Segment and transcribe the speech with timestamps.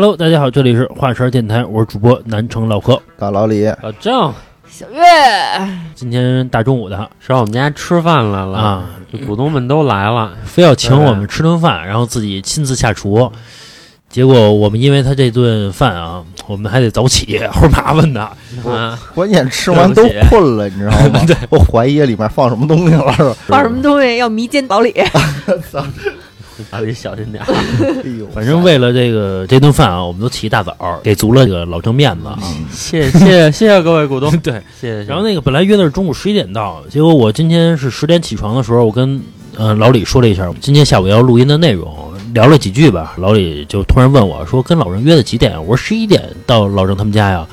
[0.00, 3.02] Hello，大家好，这里是华山电台，我是主播南城老何。
[3.18, 4.32] 大老李，老郑
[4.66, 5.02] 小月，
[5.94, 13.30] 今天大中午的上我们家吃饭来了，啊，这股东们都来了，非要请我们吃顿饭，然后自己亲自下厨。
[14.08, 18.22] 结果我们因为他这顿饭啊，我们还得早起， 齁麻烦的。
[18.66, 21.20] 啊，关键吃完都困了，你知道吗？
[21.28, 23.36] 对，我怀疑里面放什么东西了，是吧？
[23.48, 24.94] 放什么东西要迷奸老李？
[26.70, 27.52] 老李小心点儿。
[28.04, 32.28] 哎呦， 反正为了这个这顿饭啊，我们都起一大早，给足了这个老郑面子。
[32.42, 35.04] 嗯谢谢谢谢谢谢各位股东， 对，谢谢。
[35.04, 39.20] 然后那个本来约的是中午十一点到，结果我今天是十点起床的时候，我跟
[39.56, 43.14] 呃老李说了一下今天下午要录音的内容，聊了几句吧。
[43.18, 47.46] 老李就突然问我说：“跟老郑约的几点？”我说：“十一点到老郑他们家呀。”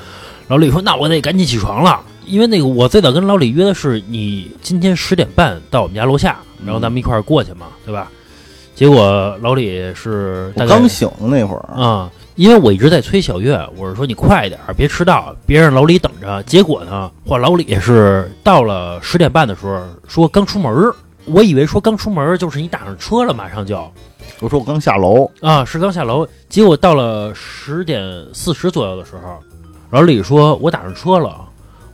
[0.46, 8.10] 老李说：“那我得赶紧起床了，因为那个我最早跟老李约的是你今天十点半到我们家楼下，然后咱们一块儿过去嘛，对吧？”
[8.78, 16.40] 结果老李是刚醒的那会儿，啊、因为我一直在催小月，我是说你快点儿，别迟到，别让老李等着。
[16.44, 23.76] 结果呢，嚯，老李是到了十点半的时候说刚出门儿，我以为说刚出门儿就是你打上车了，马上就
[24.38, 26.24] 我说我刚下楼，啊，是刚下楼。
[26.48, 28.00] 结果到了十点
[28.32, 29.40] 四十左右的时候，
[29.90, 31.34] 老李说我打上车了。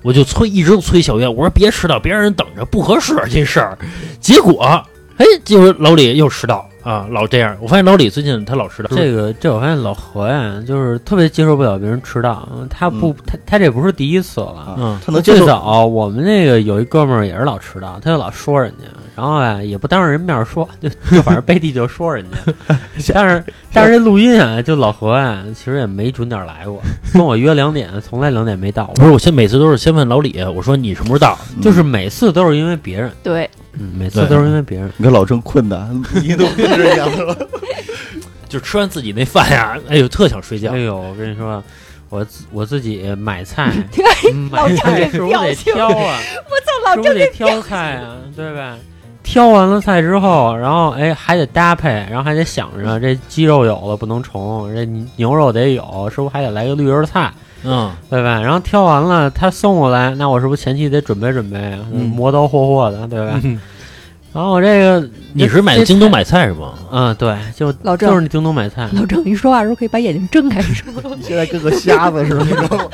[0.03, 3.79] 我就催，一直催小月，我说别迟到，别让人等着，不合适这事儿。
[4.21, 4.63] 结果，
[5.17, 7.57] 哎，结果老李又迟到啊，老这样。
[7.61, 14.77] 我发现老李最近他老迟到，这个这我发现老何呀，就是特别接受不了别人迟到，他不他他这不是第一次了。
[14.79, 18.85] 嗯他能接受最早我们那个有一哥们儿也是老迟到，他就老说人家，
[19.17, 22.36] 然后啊也不当着人面说，就就反正背地就说人家。
[23.14, 26.83] 但是 但是这录音啊，就老何啊，其实也没准点来过，
[27.13, 28.86] 跟我约两点，从来两点没到。
[28.95, 31.39] 不是，我先每次都是先问老李，我说你什么时候到？
[31.63, 33.48] 就是每次都是因为别人，对，
[33.79, 34.91] 嗯，每次都是因为别人。
[34.97, 37.36] 你看老郑困的，你都跟这样了。
[38.48, 40.79] 就吃完自己那饭呀，哎呦，特想睡觉哎。
[40.79, 41.63] 呦，我跟你说，
[42.08, 43.73] 我我自己买菜，
[44.33, 46.19] 嗯老郑买菜这是不是得表情挑啊？
[46.46, 48.17] 我操，是不是得挑菜啊？
[48.36, 48.77] 对吧？
[49.24, 54.85] 挑完了菜之后，然后哎还得搭配，然后还得想着这鸡肉有了不能重，这
[55.17, 57.33] 牛肉得有，是不是还得来个绿叶菜？
[57.64, 58.40] 嗯，对吧？
[58.40, 61.58] 然后挑完了，他送过来，那我是不是前期得准备准备，
[61.92, 63.40] 嗯磨刀霍霍的，对吧？
[64.34, 66.74] 然后我这个你是买的京东买菜是吗？
[66.90, 70.92] 嗯，对，就老郑就是你京东买菜，老郑，你说话的时候可以把眼睛睁开说。
[71.22, 72.84] 现在跟个瞎子似的，你知道吗？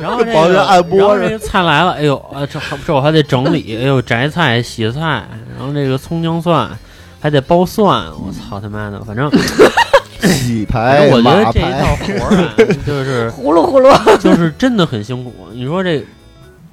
[0.00, 5.00] 然后这保个人按摩是然后这个菜来了，哎呦，啊，这这我还得整理，哎呦，摘菜、洗菜，
[5.56, 6.68] 然后这个葱姜蒜
[7.20, 9.30] 还得剥蒜，我操他妈的，反正
[10.22, 15.32] 洗牌我觉得这一套，活儿啊， 就是呼噜呼噜，就是真的很辛苦。
[15.52, 16.04] 你说这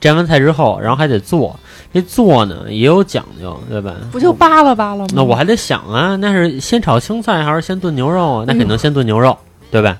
[0.02, 1.58] 摘完菜之后，然后还得做，
[1.94, 3.94] 这做呢也有讲究，对吧？
[4.12, 5.08] 不就扒拉扒拉吗？
[5.14, 8.46] 那我还得想啊，那是先炒青菜还是先炖牛肉啊？
[8.48, 9.36] 那肯定先炖牛肉，
[9.72, 9.98] 对吧？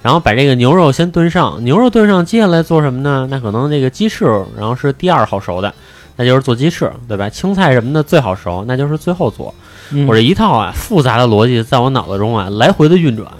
[0.00, 3.26] 然后把这个牛肉先炖上，牛肉炖上，接下来做什么呢？
[3.30, 4.24] 那可能这个鸡翅，
[4.56, 5.74] 然后是第二好熟的，
[6.16, 7.28] 那就是做鸡翅，对吧？
[7.28, 9.52] 青菜什么的最好熟，那就是最后做。
[9.92, 13.30] 嗯我这一套啊复杂的逻辑在我脑子中啊来回的运转，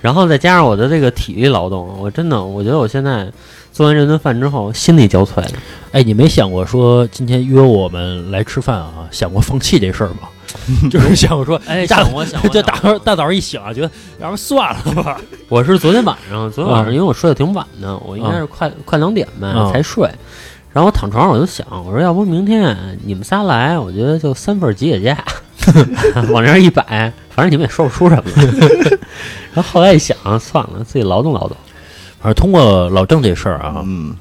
[0.00, 3.30] 然后再加上我的这个体力劳动，我真的我觉得我现在
[3.76, 5.50] 做完这顿饭之后心力交瘁的。
[5.92, 9.06] 哎，你没想过说今天约我们来吃饭啊？
[9.10, 10.30] 想过放弃这事儿吗？
[10.90, 15.20] 就是想说，哎，大想我想我这想大早大早上一醒啊，觉得要不算了吧。
[15.50, 20.10] 我是昨天晚上，昨天晚上啊因为我睡得挺晚的，我应该是快、快两点吧、啊才睡。
[20.72, 25.22] 然后我躺床上我就想，我说要不明天你们仨来，我觉得就三份吉野家，
[26.32, 28.98] 往那儿一摆，反正你们也说不出什么来。
[29.52, 31.54] 然后后来一想，算了，自己劳动劳动。
[32.20, 34.14] 反正通过老郑这事儿啊，嗯，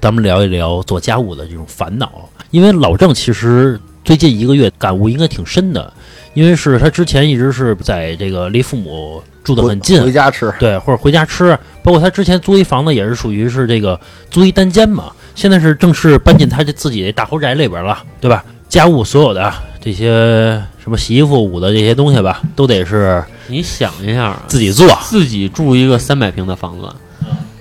[0.00, 2.28] 咱们聊一聊做家务的这种烦恼。
[2.50, 5.92] 因为老郑其实最近一个月感悟应该挺深的，
[6.34, 11.56] 因为是他之前一直是在这个离父母住得很近，回家吃，对，或者回家吃。
[11.82, 13.98] 包括他之前租一房子也是属于是这个
[14.30, 18.44] 租一单间嘛，现在是正式搬进他这自己的大豪宅里边了，对吧？
[18.68, 24.86] 家务所有的这些什么洗衣服、捂的这些东西吧，都得是你想一下，自己做。
[25.02, 26.88] 自己住一个三百平的房子，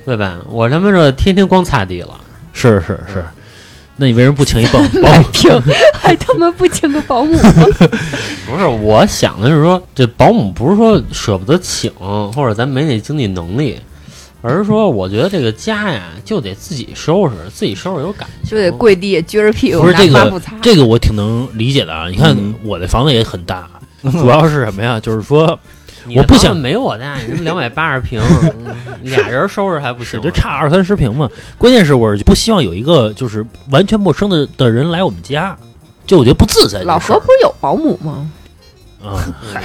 [0.09, 0.39] 对吧？
[0.49, 2.19] 我他妈这天天光擦地了。
[2.51, 3.23] 是是是，
[3.95, 5.23] 那你为什么不请一保保姆？
[5.31, 5.61] 平
[5.93, 7.53] 还他妈不请个保姆吗？
[8.49, 11.91] 不是，我想的是说，这保姆不是说舍不得请，
[12.33, 13.79] 或者咱没那经济能力，
[14.41, 20.55] 而是说，我觉得这个家呀，就得自己收拾，自己收拾有感情，就得跪地撅着屁股不是这个拿抹布擦。
[20.61, 22.09] 这个我挺能理解的啊。
[22.09, 23.69] 你看嗯我的房子也很大，
[24.11, 24.99] 主要是什么呀？
[24.99, 25.57] 就是说
[26.15, 28.21] 我不想没我大，你两百八十平，
[28.65, 31.29] 嗯俩人收拾还不行就差二三十平嘛。
[31.57, 35.55] 关键是我不希望有一个就是完全陌生的的人来我们家，
[36.05, 36.81] 就我觉得不自在。
[36.81, 38.29] 老何不是有保姆吗？
[39.01, 39.15] 啊，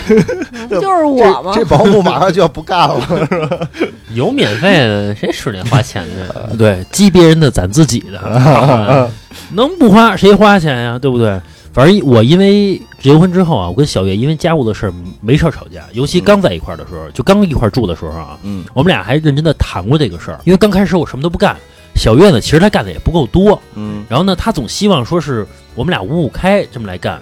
[0.70, 1.50] 这 就是我吗？
[1.52, 3.69] 这保姆马上就要不干了。
[4.12, 6.50] 有免费的，谁使那花钱的？
[6.56, 9.10] 对，激别人的攒自己的，啊
[9.52, 10.96] 能不花谁花钱呀？
[11.02, 11.40] 对不对？
[11.75, 20.38] 反正我因为结婚之后啊，我跟小月因为家务的事儿没少吵架，尤其刚在一块儿的时候，就刚一块儿住的时候啊，嗯我们俩还认真的谈过这个事儿。
[20.44, 21.56] 因为刚开始我什么都不干，
[21.97, 25.44] 小月呢，其实她干的也不够多，嗯然后呢，她总希望说是
[25.75, 27.21] 我们俩五五开这么来干，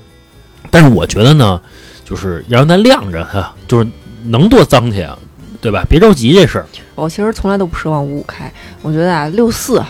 [0.70, 1.58] 但是我觉得呢，
[2.04, 3.86] 就是要让她晾着哈，就是
[4.22, 5.18] 能多脏去啊，
[5.62, 5.82] 对吧？
[5.88, 6.66] 别着急这事儿。
[6.94, 8.52] 我其实从来都不奢望五五开，
[8.82, 9.82] 我觉得啊，六四、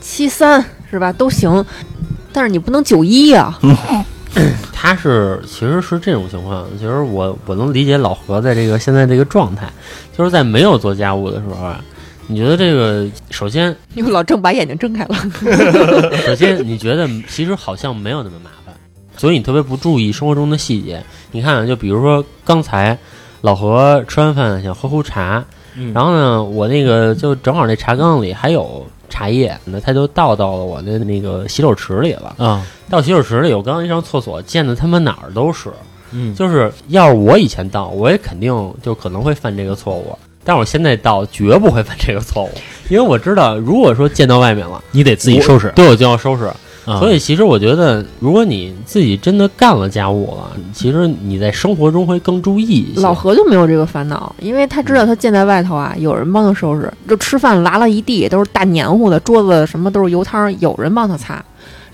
[0.00, 1.62] 七三是吧都行，
[2.32, 3.58] 但是你不能九一啊。
[4.72, 9.68] 他是其实是这种情况，其实我我能理解老何在这个现在这个状态，
[10.16, 11.80] 就是在没有做家务的时候啊，
[12.28, 15.16] 你觉得这个首先因为老郑把眼睛睁开了，
[16.24, 18.72] 首先你觉得其实好像没有那么麻烦，
[19.16, 21.02] 所以你特别不注意生活中的细节。
[21.32, 22.96] 你看啊，就比如说刚才
[23.40, 25.44] 老何吃完饭想喝壶茶，
[25.76, 28.86] 嗯然后呢，我那个就正好那茶缸里还有
[29.20, 32.34] 茶叶，那他就倒到了我的那个洗手池里了。
[32.38, 35.70] 啊，到洗手池里，我刚一上厕所，溅的他妈哪儿都是。
[36.12, 40.18] 嗯，就是要是我以前倒，我也肯定就可能会犯这个错误。
[40.42, 42.50] 但我现在倒绝不会犯这个错误，
[42.88, 45.70] 因为我知道，如果说溅到外面了，你得自己收拾。
[45.76, 46.50] 对我就要收拾。
[46.86, 53.00] 啊所以其实我觉得，如果你自己真的干了家务了，其实你在生活中会更注意一些。
[53.00, 61.44] 老何就没有这个烦恼，因为他知道他建在外头啊，有人帮他收拾，就吃饭拉了一地都是大黏糊的，桌子什么都是油汤，有人帮他擦，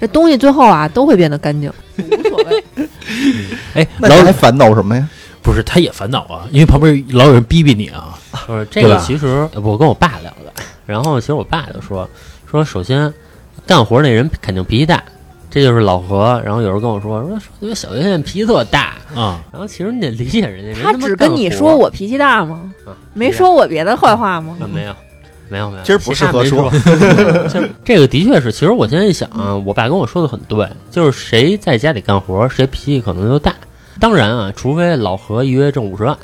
[0.00, 2.64] 这东西最后啊都会变得干净，无所谓。
[3.74, 5.08] 哎，那老你还烦恼什么呀？
[5.42, 8.18] 不是他也烦恼啊，因为旁边老有人逼逼你啊。
[8.46, 10.52] 不是这个，其实我跟我爸聊的，
[10.86, 12.08] 然后其实我爸就说
[12.50, 13.12] 说，首先
[13.66, 15.02] 干活那人肯定脾气大，
[15.50, 16.40] 这就是老何。
[16.44, 22.72] 然后有人跟我说说说小学现在脾气特大，啊，然后其实你得理解人家，他只跟你说我脾气大吗？
[22.84, 24.56] 啊没说我别的坏话吗？
[24.60, 24.94] 啊没有。
[25.48, 26.68] 没有没有，今儿不适合说。
[26.72, 33.54] 就是 这个的确是，其实我现在一想啊，我爸跟我说的很对，就是谁在家里干活，谁脾气可能就大。
[34.00, 36.18] 当然啊，除非老何一月挣五十万，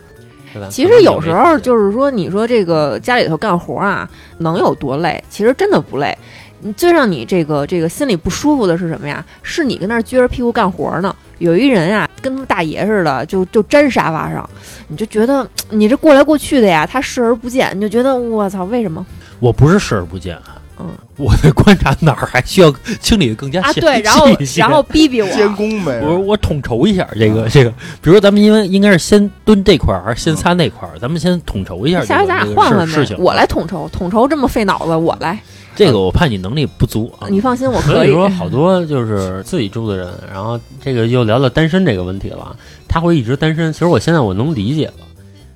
[0.52, 0.66] 对吧？
[0.68, 5.22] 其实有时候就是说，你说这个家里头干活啊，能有多累？
[5.30, 6.18] 其实真的不累。
[6.62, 9.24] 你最让你这个这个心里不舒服的是什么呀？
[9.42, 14.48] 是你跟那儿撅着屁股干活呢，有一人啊，跟他们大爷似的，就就粘沙发上，
[14.88, 19.04] 你就觉得你这过来过去的呀，他视而不见，你就觉得我操，为什么
[19.40, 20.38] 我不是视而不见，
[20.78, 23.72] 嗯，我在观察哪儿还需要清理的更加啊？
[23.72, 26.00] 细对，然后细一些然后逼逼我监我，工呗。
[26.00, 35.38] 我我统筹一下这个这个，比如说咱们因为应该是先蹲这块儿还是先擦那块儿，咱们先统筹一下这个下回咱俩换换呗事事情。，我来统筹，统筹这么费脑子，我来，
[35.74, 37.28] 这个我怕你能力不足啊。
[37.30, 42.56] 你放心，我可所以说，好多就是自己住的人，然后这个又聊到单身这个问题了。
[42.88, 44.94] 他会一直单身，其实我现在我能理解了。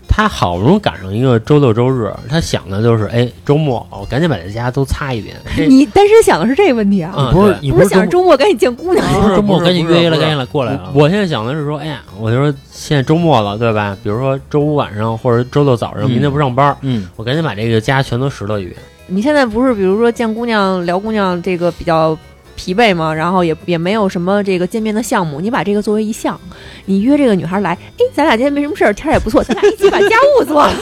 [0.08, 5.36] 他好不容易赶上一个周六周日，他想的就是，哎，周末我赶紧把这家都擦一遍。
[5.54, 7.12] 这你单身想的是这个问题啊？
[7.14, 10.90] 嗯不是你不是想周周末赶紧见姑娘末不是周末赶紧约了，赶紧来过来啊！
[10.94, 13.94] 我我现在想的是说，哎呀，我就说现在周末了，对吧？
[14.02, 18.76] 比如说周五晚上或者周六早上，嗯明天不上班，嗯，我赶紧把这个家全都拾掇一遍。
[19.08, 22.16] 你现在不是比如说见姑娘聊姑娘这个比较
[22.56, 23.12] 疲惫嘛？
[23.12, 26.40] 然后也也没有什么这个见面的项目，你把这个作为一项，
[26.86, 30.74] 你约这个女孩来，哎，咱俩今天没什么事儿，天儿也不错，咱俩一起把家务做了，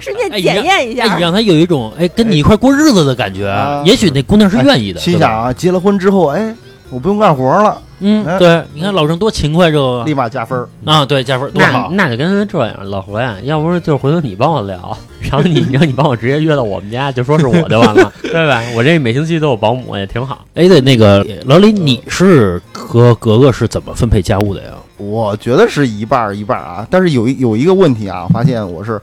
[0.00, 1.22] 顺便哎检验一哎，下你。
[1.22, 4.98] 让她有一种哎跟你一块过日子的感觉啊，也许那姑娘是愿意的。
[4.98, 6.54] 心想啊，结了婚之后，哎，
[6.90, 10.68] 我不用干活了，嗯，哎对，你看老郑多勤快，这个立马加分儿。
[10.84, 11.88] 啊，对，加分多那好。
[11.92, 18.62] 那就跟他这样，老何呀，要不是就回头你帮我聊，然后你 让你帮我直接约到我们家，就说是我就完了， 对吧？
[18.76, 20.44] 我这每星期都有保姆，也挺好。
[20.54, 24.70] 哎，对，那个老李，你是和格格是怎么分配家务的呀？
[24.96, 29.00] 我觉得是一半儿一半儿啊，但是有一有一个问题啊，我发现我是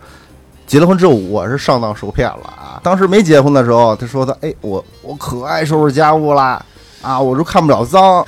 [0.65, 2.79] 结了婚之后，我是上当受骗了啊。
[2.81, 6.63] 当时没结婚的时候，他说他哎，我我可爱收拾家务啦
[7.01, 8.25] 啊，我就看不了脏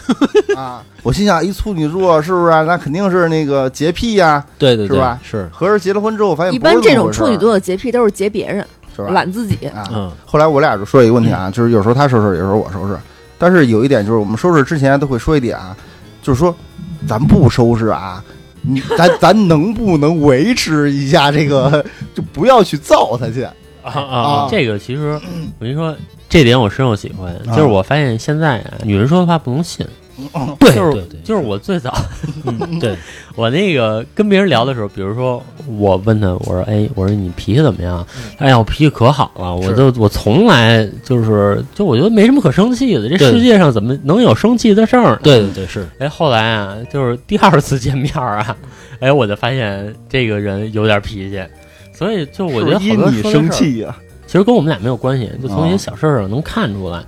[0.56, 0.84] 啊。
[1.04, 8.66] 我心想，一处女座是不是啊、那肯定是那个洁癖呀、对对是吧是，合着结了婚之后，我发现一般这种处女座的洁癖都是洁别人，
[8.96, 9.10] 是吧？
[9.12, 9.68] 懒自己。
[9.68, 12.98] 啊，嗯后来我俩就说一个问题啊，就是有时候他收拾，有时候我收拾。
[13.38, 15.76] 但是有一点就是，我们收拾之前都会说一点啊，
[16.22, 16.56] 就是说，
[17.06, 18.24] 咱不收拾啊，
[18.62, 21.84] 你咱 咱能不能维持一下这个，
[22.16, 23.44] 就不要去造他去。
[23.44, 23.54] 啊
[23.84, 25.20] 啊啊这个其实
[25.60, 25.94] 我跟你说，
[26.34, 29.86] 这点我深有体会，就是我发现现在啊，女人说的话不能信。
[30.60, 31.92] 对就是对对，就是我最早
[32.46, 32.96] 嗯对，
[33.36, 35.44] 我那个跟别人聊的时候，比如说
[35.78, 38.06] 我问他，我说哎，我说你脾气怎么样？
[38.38, 45.20] 哎呀，我脾气可好了，我就我从来就是就我觉得没什么可生气的，这世界上怎么能有生气的事儿呢？
[45.24, 48.56] 对对对是，哎，后来啊，就是第二次见面啊，
[49.00, 51.44] 哎，我就发现这个人有点脾气，
[51.92, 53.96] 所以就我觉得好因你多说的事儿生气呀，
[54.34, 57.04] 其实跟我们俩没有关系，就从一些哦小事儿上能看出来。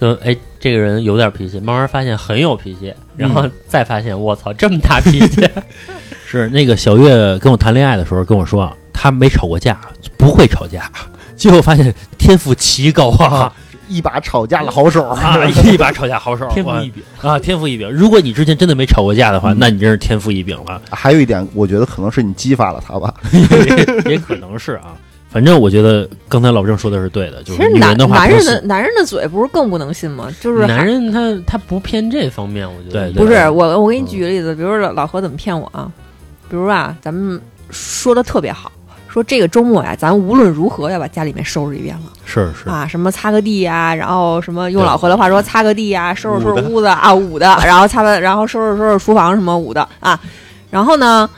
[0.00, 5.48] 就哎，这个人有点脾气，慢慢发现很有脾气，然后再发现我操这么大脾气，
[6.26, 9.80] 是那个小月跟我谈恋爱的时候跟我说，她没吵过架，
[10.18, 10.90] 不会吵架，
[11.36, 13.54] 结果发现天赋奇高啊
[13.86, 17.00] 一把吵架的好手 啊，一把吵架好手，天赋异禀。
[17.22, 17.88] 啊，天赋异禀。
[17.88, 23.14] 如果你之前真的没吵过架的话，嗯那你真是天赋异禀了，还有一点，我觉得可能是你激发了他吧。
[24.06, 24.96] 也可能是啊。
[25.34, 30.28] 反正我觉得刚才老郑说的是对的，就是其实男女人的话男人的男人的嘴不是更不能信吗？
[30.40, 33.10] 就是男人他他不骗这方面，我觉得。
[33.10, 35.90] 对不是我我给你举个例子，比如说老老何怎么骗我啊？
[36.48, 38.70] 比如啊，咱们说的特别好，
[39.08, 42.12] 说这个周末呀，咱无论如何要把家里面收拾一遍了。
[42.24, 42.70] 是是。
[42.70, 50.20] 啊，什么擦个地呀，然后什么用老何的话说擦个地呀，收拾收拾屋子啊捂的，然后擦完然后收拾收拾厨房什么捂的啊，
[50.70, 51.28] 然后呢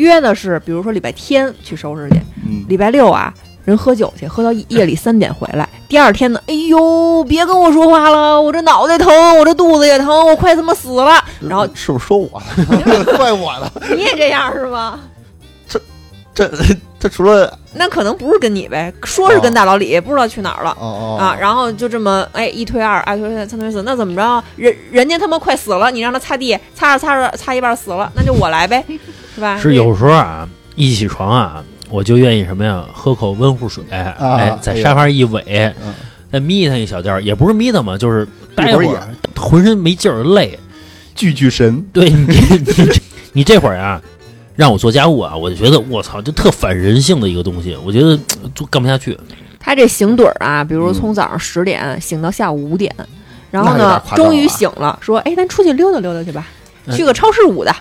[0.00, 2.16] 约的是比如说礼拜天去收拾去，
[2.46, 3.32] 嗯，礼拜六啊，
[3.64, 5.68] 人喝酒去，喝到夜里三点回来。
[5.88, 11.22] 第二天呢，哎呦，别跟我说话了，我这脑袋疼，我这肚子也疼，我快他妈死了。
[11.40, 13.04] 然后是不是说我了？
[13.16, 13.70] 怪我了。
[13.90, 14.98] 你也这样是吗？
[15.66, 15.80] 这
[16.34, 16.48] 这
[17.00, 20.70] 这除了那可能不是跟你呗，说是跟大老李，不知道去哪儿了。
[21.18, 24.44] 啊，然后就这么哎一推二，二推三，三推四，那怎么着？
[24.56, 28.84] 人人家他妈快死了，你让他擦地，擦着擦着擦一半死了，那就我来呗，
[29.40, 29.58] 是吧？
[29.58, 35.94] 是有时候啊，一起床啊，我就愿意什么呀，喝口温乎水，哎，在沙发上一萎，嗯
[36.30, 40.56] 再眯他一小觉儿，也不是眯他嘛，就是待会一会儿儿，浑身没劲儿累。
[41.16, 44.00] 聚聚神，对你这你这 你这会儿啊，
[44.54, 48.10] 让我做家务啊，我就觉得我操，就特反人性的一个东西，我觉得
[48.42, 49.18] 呃做干不下去。
[49.58, 52.94] 他这醒盹儿啊，比如嗯从早上十点醒到下午五点，
[53.50, 56.46] 然后那有点呢，夸张了终于醒了，说：“哎，咱出去溜达溜达去吧，
[56.86, 57.74] 嗯去个超市捂的。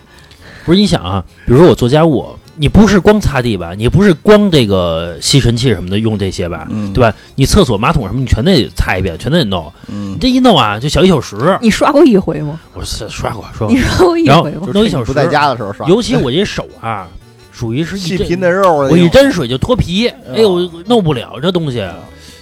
[0.65, 2.25] 不是你想啊，比如说我做家务，
[2.55, 7.13] 你不是光擦地吧，你不是光这个吸尘器什么的用这些吧，嗯对吧？
[7.35, 9.71] 你厕所、马桶什么，你全得擦一遍，全得弄。
[9.87, 11.57] 嗯你，这一弄啊，就小一小时。
[11.61, 12.59] 你刷过一回吗？
[12.73, 14.67] 我是刷过刷过你，刷过一然后回吗？
[14.73, 15.05] 弄一小时。
[15.05, 17.07] 不在家的时候刷，尤其我这手啊，
[17.51, 21.83] 属于是细皮嫩肉我一，沾水就脱皮，哎呦，弄不了这东西。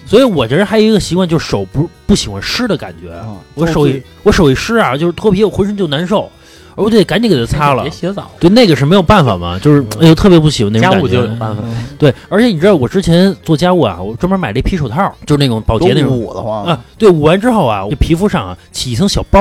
[0.05, 3.11] 所以我这人还有一个习惯，就是手不不喜欢湿的感觉。
[3.13, 6.31] 啊我手一我手一湿啊，就是脱皮，我浑身就难受，
[6.77, 7.91] 我就得赶紧给它擦了别。
[7.91, 10.97] 洗澡，对，那个是没有办法嘛，就是哎呦，特别不喜欢那种感觉。
[10.99, 11.63] 家务就有办法。
[11.97, 16.79] 对，而且你知道我之前做家务啊，我专门买了一皮手套，就是那种保洁那种捂得慌啊。
[16.97, 19.39] 对，捂完之后啊，我皮肤上啊起一层小包，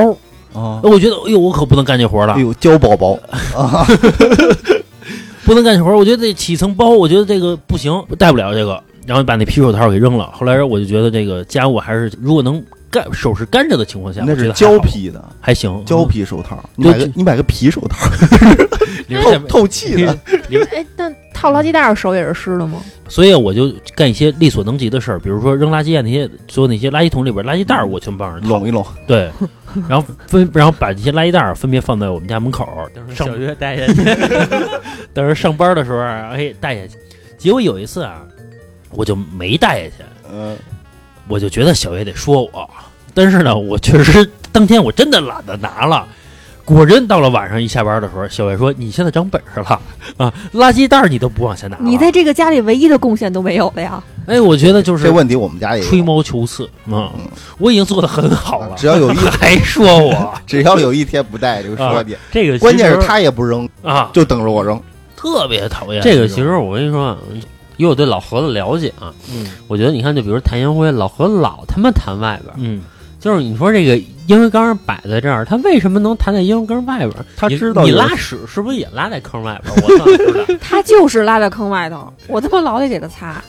[0.55, 0.81] 啊！
[0.83, 3.19] 我觉得哎呦，我可不能干这活了哎，呦，胶宝宝
[5.45, 10.31] 不能干这活，我觉得得起一层包，我觉得这个不行，戴不了这个，然后把那皮手套给扔了。
[10.33, 12.61] 后来我就觉得这个家务还是如果能
[12.97, 18.09] 干手是干着的情况下，那是胶，皮的还行，胶皮手套，你买个你买个皮手套，
[19.23, 20.19] 透透气的。
[20.73, 22.81] 哎，但套垃圾袋手也是湿的吗？
[23.09, 28.43] 所以我就干一些力所能及的事儿，比如说扔垃圾啊，那些所有那些垃圾桶里边垃圾袋，我全帮人。
[28.49, 29.31] 拢一拢，对，
[29.89, 34.03] 然后分然后把这些垃圾袋分别放在我们家门口儿，上小月带下 去，
[35.13, 36.97] 等着上班的时候啊，哎带下去。
[37.37, 38.23] 结果有一次啊，
[38.91, 40.05] 我就没带下去。
[40.33, 40.57] 嗯，
[41.29, 42.69] 我就觉得小月得说我，
[43.17, 46.07] 但是呢，我确实当天我真的懒得拿了。
[46.67, 49.81] 果真到了晚上一下班的时候，小月说：“你现在长本事了
[50.19, 54.03] 啊，垃圾袋你都不往下拿。”你在这个家里唯一的贡献都没有了呀！
[54.27, 57.13] 哎，我觉得就是这问题我们家也吹毛求疵啊，
[57.59, 64.79] 我已经做的很好了，只要有一 还说我 只要有一天不带就说你，这个关键是他也不扔，啊，就等着我扔。
[65.17, 67.17] 特别讨厌这个其实我跟你说啊，
[67.77, 72.83] 以我对老何的了解啊，嗯我觉得你看，就比如谭延辉，老何老他妈弹外边，嗯，
[73.19, 79.83] 就是你说这个烟灰缸摆在这儿，他为什么能弹在烟灰缸外边他知道有你拉屎是不是也拉在坑外边儿？
[79.83, 80.45] 我算知道。
[80.61, 83.43] 他就是拉在坑外头， 我他妈老得给他擦。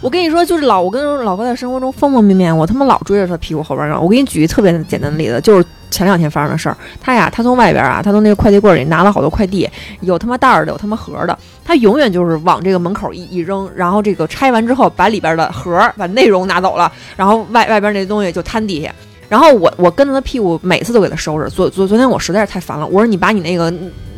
[0.00, 4.02] 我跟你说，就是老我跟老哥在生活中方方面面，我他妈老追着他屁股后边扔。
[4.02, 6.76] 我给你举一特别简单的例子，就是前两天发生的事儿。
[7.00, 9.68] 他呀，他从外边啊，他从那个快递柜里拿了好多快递，
[10.00, 11.38] 有他妈袋儿的，有他妈盒儿的。
[11.64, 18.90] 他永远就是往这个门口一一扔，然后这个拆完之后，把里边的盒儿把内容拿走了，然后外外边那东西就摊地下。
[19.34, 21.50] 然后我我跟着他屁股，每次都给他收拾。
[21.50, 23.68] 昨昨昨天我实在是太烦了，我说你把你那个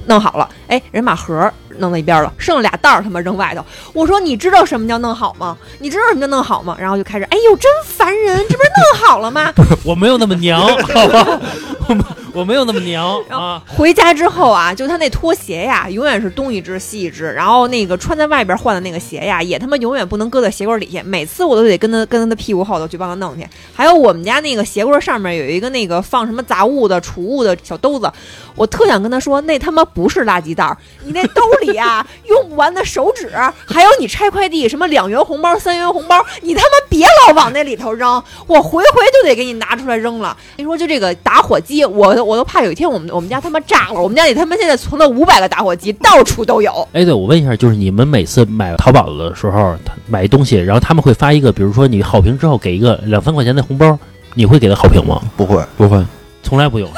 [0.05, 3.65] 弄好了，哎，人把盒儿弄到一边了，剩俩袋儿他妈扔外头。
[3.95, 5.57] 我说你知道什么叫弄好吗？
[5.79, 6.77] 你知道什么叫弄好吗？
[6.79, 9.51] 然后就开始，哎呦，真烦人，这不是弄好了吗？
[9.87, 11.41] 我没有那么娘，好吧？
[12.37, 13.63] 我我没有那么娘 啊。
[13.67, 23.47] 回家之后啊，就他那拖鞋呀，永远是东一只西一只，然后那个穿在外边换的那个鞋呀，也他妈永远不能搁在鞋柜底下，每次我都得跟他跟他的屁股后头去帮他弄去。
[23.75, 28.13] 还有我们家那个鞋柜上面有一个那个放什么杂物的、储物的小兜子，
[28.55, 33.31] 我特想跟他说，那他妈不是垃圾袋儿，你那兜里啊用不完的手纸，
[33.67, 40.37] 还有你拆快递什么两元红包、三元红包，你他妈别老往那里头扔，我回回就得给你拿出来扔了。
[40.57, 46.87] 你说就这个打火机，我我都怕有一天我们我们家他妈炸了，我们家里他妈现在存了五百个打火机，到处都有。
[46.93, 53.99] 哎，对，我问一下，就是你们每次买淘宝的时候，他买东西，然后他们会发一个，比如说你好评之后给一个两三块钱的红包，
[54.35, 55.23] 你会给他好评吗？
[55.37, 56.05] 不会，不会，
[56.49, 56.89] 从来不有。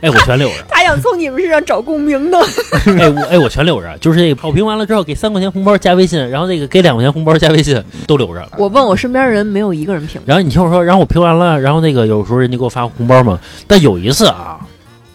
[0.00, 0.54] 哎，我全留着。
[0.70, 2.38] 他想从你们身上找共鸣呢。
[2.98, 3.98] 哎，我哎，我全留着。
[3.98, 8.42] 就是那个好评完了之后，给三块钱红包加微信，然后那个给两块钱红包加微信都留着。
[8.56, 10.18] 我问我身边人，没有一个人评。
[10.24, 14.58] 然后你听我说，然后我评完了，然后那个有时候人家给我发红包嘛，但有一次啊，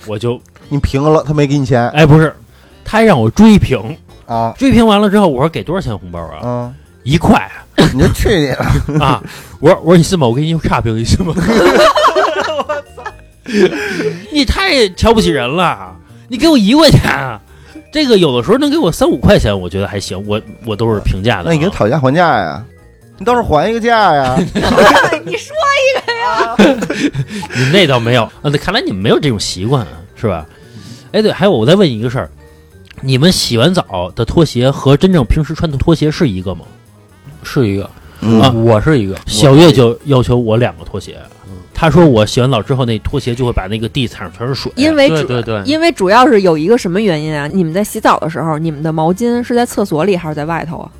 [0.05, 0.39] 我就
[0.69, 2.31] 你评了，他没给你钱哎不是，
[2.85, 4.53] 他还让我追评，啊？
[4.59, 6.39] 追评完了之后，我说给多少钱红包啊？
[6.43, 7.49] 嗯，一块
[7.93, 8.47] 你就去你
[8.99, 9.03] 了！
[9.03, 9.23] 啊！
[9.59, 10.27] 我说我说你信吗？
[10.27, 11.33] 我给你差评你信吗？
[14.31, 15.95] 你太瞧不起人了！
[16.27, 17.39] 你给我一块钱，
[17.91, 21.45] 这个有的时候能给我三五块钱，我觉得还行，我我都是平价的啊。
[21.47, 22.63] 那你跟讨价还价呀？
[23.17, 24.35] 你倒是还一个价呀！
[25.25, 26.55] 你说一个呀
[27.55, 30.45] 你那倒没有啊，那看来你们没有这种习惯，是吧？
[31.11, 32.29] 哎，对，还有我再问你一个事儿，
[33.01, 36.65] 你们洗完澡的拖鞋和真正平时穿的拖鞋是一个吗？
[37.43, 37.89] 是一个，
[38.21, 39.17] 嗯啊我是一个。
[39.25, 41.17] 小月就要求我两个拖鞋，
[41.79, 44.69] 他说我洗完澡之后那拖鞋就会把那个地踩上全是水。
[44.75, 47.47] 因为主对对对，因为主要是有一个什么原因啊？
[47.47, 50.91] 你们在洗澡的时候，你们的毛巾是在厕所里还是在外头啊？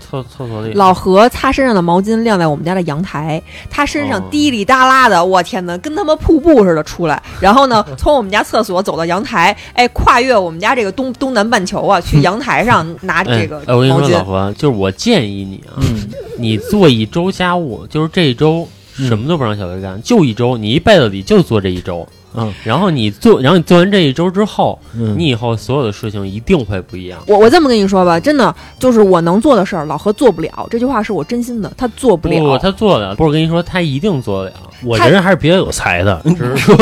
[0.00, 3.40] 厕厕所里老何擦身上的毛巾晾在我们家的阳台，
[3.70, 7.22] 他身上哦滴里哒啦的，我天哪，跟他妈瀑布似的出来。
[7.40, 14.24] 然后呢，从我们家厕所走到阳台，哎，跨越我们家这个东 东南半球啊，去阳台上拿这个哎哎，我跟你说，老。
[14.24, 22.06] 何，就是我建议你啊，嗯，你做一周家务，就是这一周嗯什么都不让小薇干，就一周，你一辈子里就做这一周。
[22.38, 27.18] 嗯，然后你做，然后你做完这一周之后，嗯你以后所有的事情一定会不一样。
[27.26, 30.66] 我我这么跟你说吧，真的就是我能做的事儿，老何做不了。
[30.70, 32.38] 这句话是我真心的，他做不了。
[32.38, 33.14] 不，他做得了。
[33.14, 34.56] 不是我跟你说，他一定做得了。
[34.84, 36.76] 我这人还是比较有才的， 只是说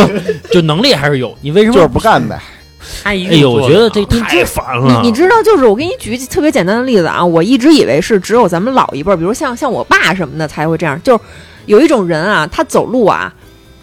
[0.51, 1.33] 就能力还是有。
[1.41, 2.37] 你为什么就是不干呗。
[3.05, 5.01] 他一哎呦，我定做得了觉得这太烦了。
[5.03, 11.01] 你你知道，就是我给你举个特别简单的例子啊，我一直以为是只有咱们老一辈儿，比如像像我爸什么的才会这样。
[11.05, 11.21] 就是
[11.67, 13.33] 有一种人啊，他走路啊，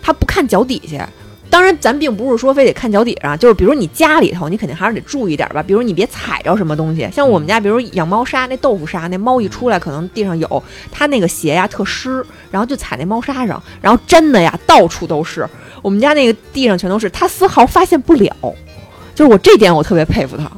[0.01, 1.07] 他不看脚底下。
[1.49, 5.61] 当然，咱并不是说非得看脚底上，就是比如你家里头，你肯定还是得注意点吧。
[5.61, 10.63] 比如你别踩着什么东西，像我们家，比如养猫砂，那豆腐砂，那猫一出来可能地上有，
[10.93, 15.45] 它那个鞋呀特湿，然后就踩那猫砂上，然后粘的呀到处都是。
[15.81, 18.33] 我们家那个地上全都是，他丝毫发现不了。
[19.13, 20.49] 就是我这点我特别佩服他。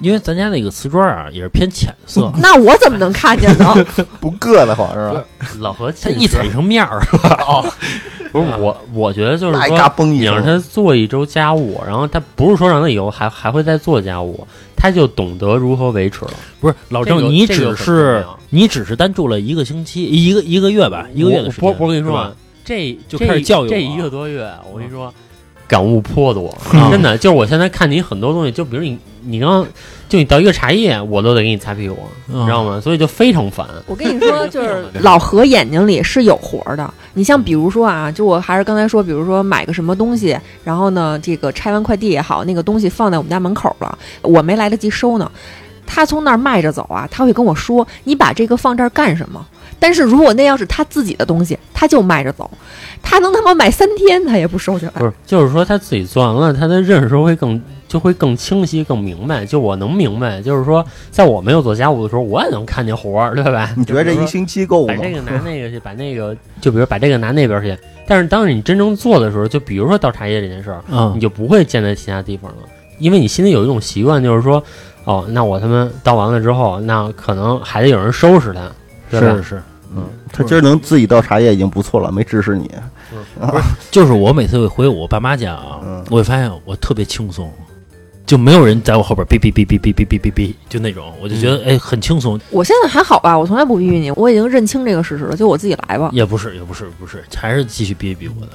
[0.00, 3.74] 因为咱家那个瓷砖啊也是偏浅色， 那我怎么能看见呢？
[4.20, 5.24] 不硌得慌是吧？
[5.58, 7.00] 老何它一踩成面儿。
[8.32, 16.32] 不是我，我觉得就是说，嘎嘣一你让，他做一周家务，然后他不是说让他以后还还会再做家务，他就懂得如何维持了。
[16.60, 21.66] 不是老郑，你这个很只是你只是单住了一个星期，一个一个月吧，一个月的时间。
[21.66, 22.32] 我不我跟你说啊，
[22.62, 25.10] 这就开始教育我这一个多月，我跟你说，
[25.66, 27.16] 感悟颇多，嗯真的。
[27.16, 29.66] 就是我现在看你很多东西，就比如你你刚
[30.08, 32.80] 就你倒一个茶叶，我都得给你擦屁股，嗯你知道吗？
[32.80, 33.66] 所以就非常烦。
[33.86, 36.88] 我跟你说，就是 老何眼睛里是有活儿的。
[37.14, 45.30] 你像比如说啊，就我还是刚才说，比如说买个什么东西，然后呢，这个拆完快递也好，那个东西放在我们家门口了，我没来得及收呢。
[45.88, 49.44] 他从那儿迈着走啊，他会跟我说：“你把这个放这儿干什么？”
[49.78, 52.50] 但是如果那要是他自己的东西，他就迈着走，
[53.02, 54.92] 他能他妈买三天，他也不收起来。
[54.96, 59.44] 不是，就是说他自己做完了，他的认识会更就会更清晰、更明白。
[59.46, 63.72] 就我能明白，就是说，在我没有做家务的时候，我也能看见活儿，对吧？
[63.76, 64.94] 你觉得这一星期够吗？
[64.96, 67.76] 把这个拿那个去，把那个就比如把这个拿那边去。
[68.08, 72.58] 但是当你真正做的时候，就比如说倒茶叶这件事儿，嗯你就不会见在其他地方了，
[72.98, 74.62] 因为你心里有一种习惯，就是说，
[75.04, 78.70] 哦，那我他妈倒完了之后，那可能还得有人收拾它，
[79.10, 79.34] 对吧？
[79.36, 79.62] 是是，
[79.96, 82.70] 嗯，他今儿能自己倒茶叶已经不错了，没指使你。
[83.40, 87.50] 不是就是我每次回我爸妈家啊，嗯我会发现我特别轻松，
[88.26, 92.38] 就没有人在我后边哔哔哔哔哔哔哔哔哔，就那种，我就觉得哎很轻松。
[92.50, 96.10] 我现在还好吧，我从来不逼逼你，我已经认清这个事实了，就我自己来吧。
[96.12, 98.52] 也不是也不是不是，还是继续哔哔哔我的。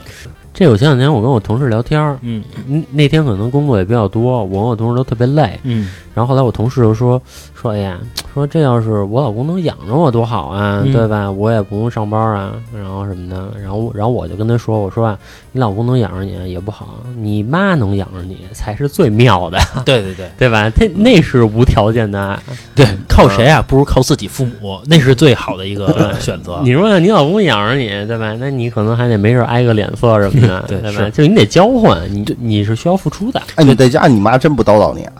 [0.54, 5.60] 这我前两天我跟我同事聊天儿，嗯嗯那天可能工作也比较多，我跟我同事都特别累。
[5.64, 7.20] 嗯然后后来我同事就说
[7.56, 7.98] 说，哎呀，
[8.34, 11.32] 说这要是我老公能养着我多好啊，嗯对吧？
[11.32, 13.52] 我也不用上班啊，然后什么的。
[13.62, 15.18] 然后然后我就跟他说，我说啊，
[15.54, 20.70] 你老公能养着你也不好，你妈能养着你才是最妙的，对对对对吧？
[20.70, 22.38] 他那是无条件的爱。
[22.76, 23.64] 对，靠谁啊？
[23.66, 26.60] 不如靠自己父母，那是最好的一个 选择。
[26.62, 28.36] 你说你老公养着你，对吧？
[28.38, 30.92] 那你可能还得没事挨个脸色什么的，对吧？
[30.92, 33.42] 是就你得交换，你你是需要付出的。
[33.56, 35.14] 哎，你在家你妈真不叨叨你啊？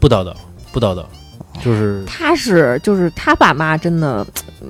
[0.00, 0.34] 不叨叨，
[0.72, 1.04] 不叨叨，
[1.62, 4.26] 就是他是就是他爸妈真的，
[4.60, 4.68] 嗯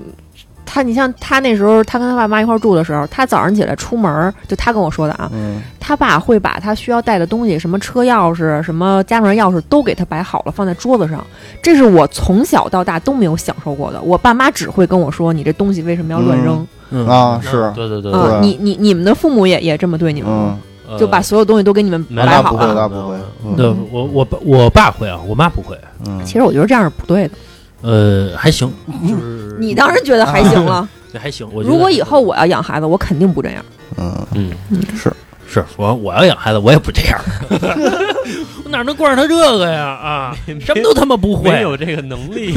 [0.73, 11.23] 他你像他那时候他跟他爸妈一块儿住的时候，他早上起来出门儿，就他跟我说的啊，嗯，他爸会把他需要带的东西，什么车钥匙、什么家门钥匙都给他摆好了，放在桌子上。
[11.63, 14.01] 这是我从小到大都没有享受过的。
[14.01, 20.59] 我爸妈只会跟我说：“你这东西为什么要乱扔嗯啊，是，对对对啊？”对你你你们的父母也也这么对你们吗？
[20.89, 22.75] 嗯，就把所有东西都给你们没摆好那不会，了。
[22.75, 23.17] 那不会，
[23.59, 25.77] 对嗯，我我爸我爸会啊，我妈不会。
[26.07, 27.35] 嗯，其实我觉得这样是不对的。
[27.83, 28.73] 呃，还行，
[29.09, 30.89] 就是你当然觉得还行了。
[31.11, 31.47] 对还行。
[31.53, 33.65] 我如果以后我要养孩子，我肯定不这样。
[33.99, 34.55] 嗯，嗯，
[34.97, 35.13] 是，
[35.47, 37.21] 是我我要养孩子，我也不这样，
[38.65, 39.89] 我哪能惯着他这个呀？
[39.89, 41.61] 啊，什么都他妈不会没。
[41.61, 42.55] 有这个能力。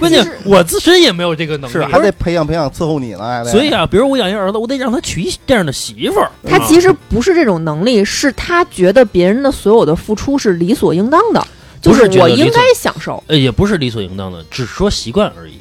[0.00, 6.30] 关键我自身也没有这个能力，是，还得培养培养伺候你呢，所以啊，比如我养一儿子，我得让他娶一这样的媳妇儿。
[6.48, 11.46] 他其实不是这种能力，是他觉得别人的所有的付出是理所应当的，
[11.80, 13.22] 就不是我应该享受。
[13.26, 15.54] 呃，也不是理所应当的，只是说习惯而已。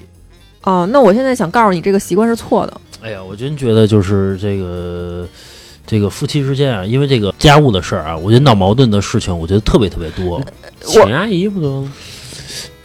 [0.63, 2.81] 哦，那我现在想告诉你，这个习惯是错的。
[3.01, 5.27] 哎呀，我真觉得就是这个
[5.85, 10.41] 这个夫妻之间啊，因为这个家务的事儿啊，我觉得闹矛盾的事情，我觉得特别特别多。
[10.81, 11.93] 请阿姨不得吗？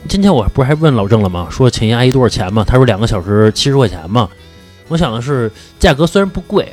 [0.09, 1.49] 今天我不是还问老郑了吗？
[1.51, 2.65] 说请一阿姨多少钱嘛？
[2.65, 4.29] 他说两个小时七十块钱嘛。
[4.89, 6.71] 我想的是，价格虽然不贵，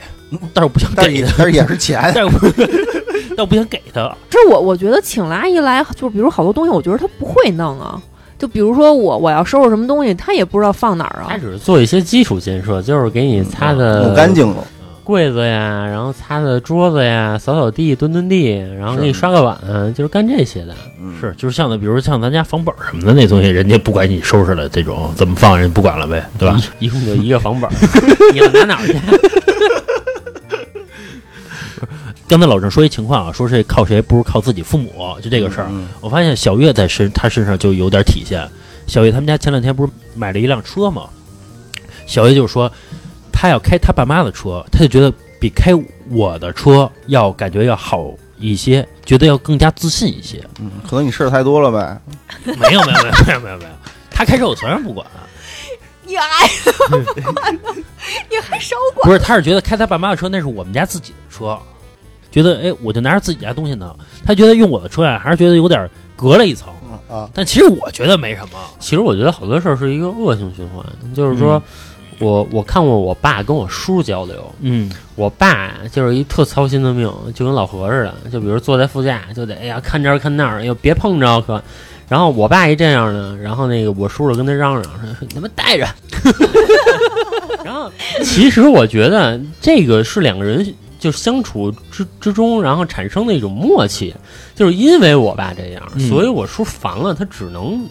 [0.53, 2.47] 但是我不想但是也给他，但是也是钱， 但我不
[3.35, 4.15] 但我不想给他。
[4.29, 8.01] 这我我觉得请了阿姨来，就比如好多东西，我觉得她不会弄啊。
[8.37, 11.27] 就比如说我我要收拾什么东西，她也不知道放哪儿啊。
[11.29, 14.63] 他只是做一些基础建设，就是给你擦的干净了，
[15.03, 19.57] 柜子呀，然后擦的桌子呀，扫扫地、墩墩地，然后给你刷个碗，
[19.93, 20.73] 就是干这些的。
[21.01, 26.57] 嗯是，就是像的，比如像咱家房本儿什么的那东西，人家不管你收拾了，这种怎么放，人不管了呗，对吧？
[26.79, 27.73] 一一共就一个房本儿，
[28.31, 28.93] 你要拿哪儿去？
[32.29, 35.67] 刚才老郑说一情况啊，说是靠谁不如靠自己父母，就这个事儿。
[35.71, 38.47] 嗯我发现小月在身他身上就有点体现。
[38.85, 41.09] 小月他们家前两天不是买了一辆车吗？
[42.05, 42.71] 小月就说，
[43.31, 45.73] 他要开他爸妈的车，他就觉得比开
[46.11, 50.39] 我的车要感觉要好一些，觉得要更加自信一些。
[50.59, 51.99] 嗯，可能你事儿太多了呗，
[52.45, 53.71] 没有没有没有没有没有没有，
[54.11, 55.03] 他开车我从来不管。
[56.05, 56.47] 你还
[58.29, 59.07] 你还少管？
[59.07, 61.57] 不是，他是觉得开他爸妈的车那是我们家自己的车，
[62.31, 63.95] 觉得哎，我就拿着自己家东西呢。
[64.25, 66.69] 他觉得用我的车呀，还是觉得有点隔了一层。
[67.09, 68.59] 啊，但其实我觉得没什么。
[68.79, 71.61] 其实我觉得好多事儿是一个恶性循环，就是说。
[72.21, 81.63] 我我看过我爸跟我叔交流，嗯我爸就是一特操心的命，就跟老何似的，就比如坐在副驾就得哎呀看这儿看那儿，又别碰着可。
[82.09, 85.87] 然后我爸一这样呢，然后那个我叔叔跟他嚷嚷说：“你他妈带着。”
[87.63, 87.89] 然后
[88.21, 94.13] 其实我觉得这个是两个人就相处之之中，然后产生的一种默契，
[94.53, 97.83] 就是因为我爸这样，嗯所以我叔烦了，他只能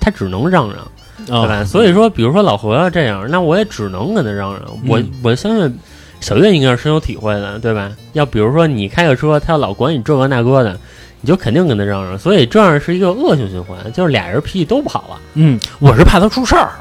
[0.00, 0.78] 他只能嚷嚷。
[1.26, 1.64] 对啊，吧？
[1.64, 4.62] 所以说，比如说老何要这样，那我也只能跟他嚷嚷。
[4.88, 5.78] 我嗯我相信
[6.20, 7.92] 小月应该是深有体会的，对吧？
[8.12, 10.76] 要比如说你开个车，他要老管你这个那个的，
[11.20, 12.18] 你就肯定跟他嚷嚷。
[12.18, 15.20] 所以这样是一个恶性循环，就是俩人脾气都不好了。
[15.34, 16.72] 嗯，我是怕他出事儿，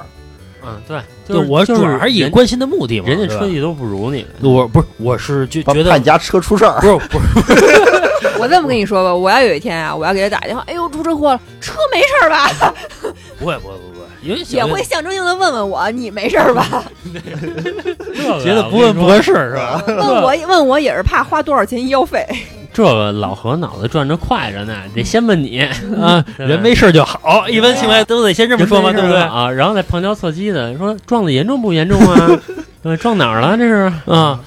[0.66, 3.08] 嗯，对，就就是我主就是要还是以关心的目的嘛。
[3.08, 7.20] 人家车技都不如你，我不是，我是就觉得怕你家车出事儿，不是不
[7.56, 12.74] 是，我这么跟你说吧，我要有一天啊，我要给他打电话，哎呦出车祸了，车没事儿吧？
[13.40, 16.84] 不会不会不会，因为也会象征性的问问我，你没事儿吧？
[17.12, 19.84] 这个觉得不问不合适是吧？
[19.88, 22.26] 问我问我也是怕花多少钱医药费。
[22.74, 25.60] 这个老何脑子转着快着呢，得先问你，
[26.00, 29.18] 啊， 人没事儿就好，一般情况下都得先这么说嘛，对不对？
[29.18, 32.30] 啊，然后再旁敲侧击的说撞的严重不严重啊？
[32.82, 33.58] 对，撞哪儿了？
[33.58, 34.40] 这是啊，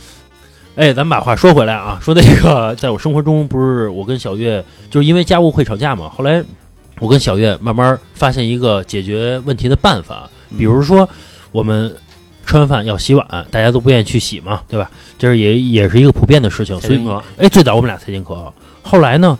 [0.76, 6.08] 哎，咱们把话说回来啊，说那个，在我生活中，不是我跟小月就是因为家务会吵架嘛。
[6.08, 6.42] 后来
[7.00, 11.08] 我跟小月慢慢发现一个解决问题的办法，比如说
[11.52, 11.94] 我们
[12.46, 14.90] 吃完饭要洗碗，大家都不愿意去洗嘛，对吧？
[15.18, 17.00] 这是也也是一个普遍的事情，所以
[17.38, 18.52] 哎，最早我们俩才进课，
[18.82, 19.38] 后来呢，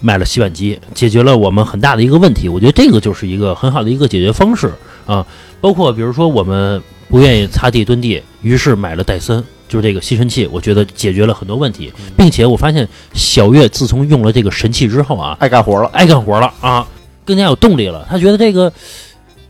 [0.00, 2.48] 买了洗碗机，解决了我们很大的一个问题。
[2.48, 4.72] 我觉得这个就是一个很好的一个解决方式
[5.06, 5.26] 啊。
[5.60, 15.90] 包括比如说我们不愿意擦地蹲地，于是买了戴森，就是这个吸尘器，我觉得解决了很多问题，并且我发现小月自从用了这个神器之后啊，爱干活了。
[15.92, 16.86] 爱干活了啊，
[17.26, 18.06] 更加有动力了。
[18.08, 18.72] 他觉得这个，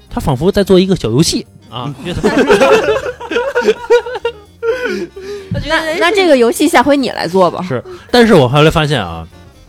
[0.09, 2.21] 他仿佛在做一个小游戏啊， 觉得
[5.69, 7.65] 那那这个游戏下回你来做吧。
[7.67, 7.83] 是。
[8.11, 9.27] 但是我后来发现啊，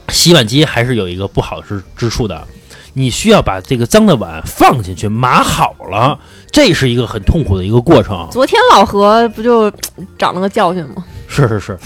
[0.10, 2.48] 洗碗机还是有一个不好之之处的，
[2.94, 6.20] 你需要把这个脏的碗放进去码好了，
[6.52, 8.28] 这是一个很痛苦的一个过程。
[8.32, 9.72] 昨天老何不就
[10.18, 11.04] 长了个教训吗？
[11.28, 11.78] 是是是，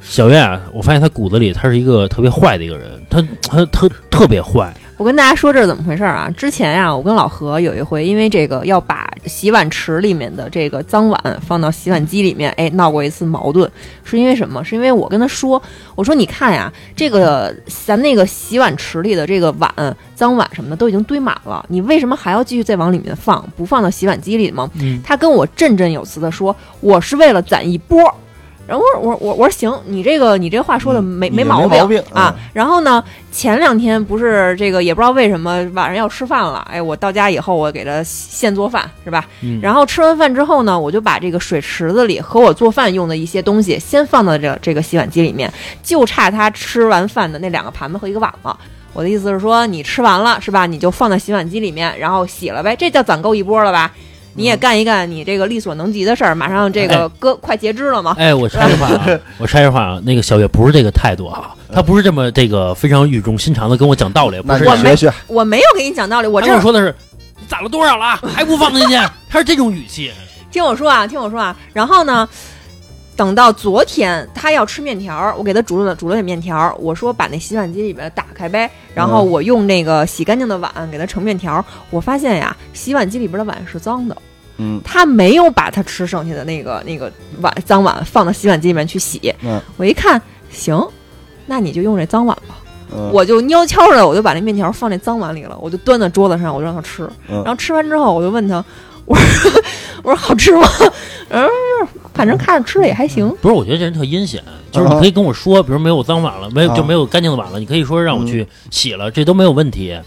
[0.00, 4.74] 小月啊，我发现他骨子里他是一个特别坏的一个人，他他特特别坏。
[5.04, 6.30] 我跟大家说这是怎么回事啊？
[6.34, 13.70] 之前呀、我跟老何有一回，因为这个要把洗碗池里面的这个脏碗放到洗碗机里面，哎，闹过一次矛盾。
[14.02, 14.64] 是因为什么？
[14.64, 15.62] 是因为我跟他说，
[15.94, 19.70] 我说你看呀，这个咱那个洗碗池里的这个碗、
[20.14, 23.46] 脏碗什么的都已经堆满了，你为什么还要继续再往里面放？
[23.54, 24.70] 不放到洗碗机里吗？
[24.80, 28.02] 嗯他跟我振振有词的说，我是为了攒一波。
[28.66, 32.50] 然后我说我我我说行，你这个你这话说的没、没毛病啊嗯。
[32.52, 39.26] 然后呢，前两天不是这个也不知道为什么晚上要吃饭了，哎，我到家以后我给他现做饭是吧？
[39.42, 48.58] 嗯，然后吃完饭之后呢，我就把这个水池子里和我做饭用的一些东西先放到这这个洗碗机里面，就差他吃完饭的那两个盘子和一个碗了。
[48.94, 50.66] 我的意思是说，你吃完了是吧？
[50.66, 53.92] 你就放在洗碗机里面，然后洗了呗，这叫攒够一波了吧？
[54.34, 58.14] 你也干一干你这个力所能及的事儿，马上这个哎哥快截肢了嘛。
[58.18, 59.06] 哎，我插一句话啊，
[59.38, 64.94] 我插一句话啊，那个小月不是这个态度啊，他不是这么这个非常语重心长的跟我讲道理，不是我没
[65.26, 66.94] 我没有给你讲道理，我他这我说的是
[67.40, 68.94] 你攒了多少了，还不放进去，
[69.30, 70.10] 他是这种语气。
[70.50, 71.56] 听我说啊，听我说啊。
[71.72, 72.28] 然后呢，
[73.16, 81.64] 等到昨天他要吃面条儿，我给他煮了煮了点面条儿，我说把那洗碗机里边打开呗，然后嗯我用那个洗干净的碗给他盛面条儿。
[81.90, 84.16] 我发现呀，洗碗机里边的碗是脏的，
[84.58, 89.32] 嗯他没有把他吃剩下的那个那个碗脏碗放到洗碗机里面去洗。
[89.42, 90.84] 嗯我一看，行，
[91.46, 92.56] 那你就用这脏碗吧。
[92.92, 97.08] 嗯，我就悄悄的，我就把那面条放那脏碗里了，我就端到桌子上，我就让他吃。
[97.28, 98.64] 嗯然后吃完之后，我就问他，
[99.06, 99.50] 我说
[100.02, 100.68] 我说好吃吗？
[101.30, 101.48] 嗯，
[102.12, 103.28] 反正看着吃的也还行。
[103.40, 109.98] 不是，我觉得这人特阴险，就是啊你可以跟我说，比如没有脏碗了，没有啊就没有干净的碗了，你可以说让我去洗了，这都没有问题。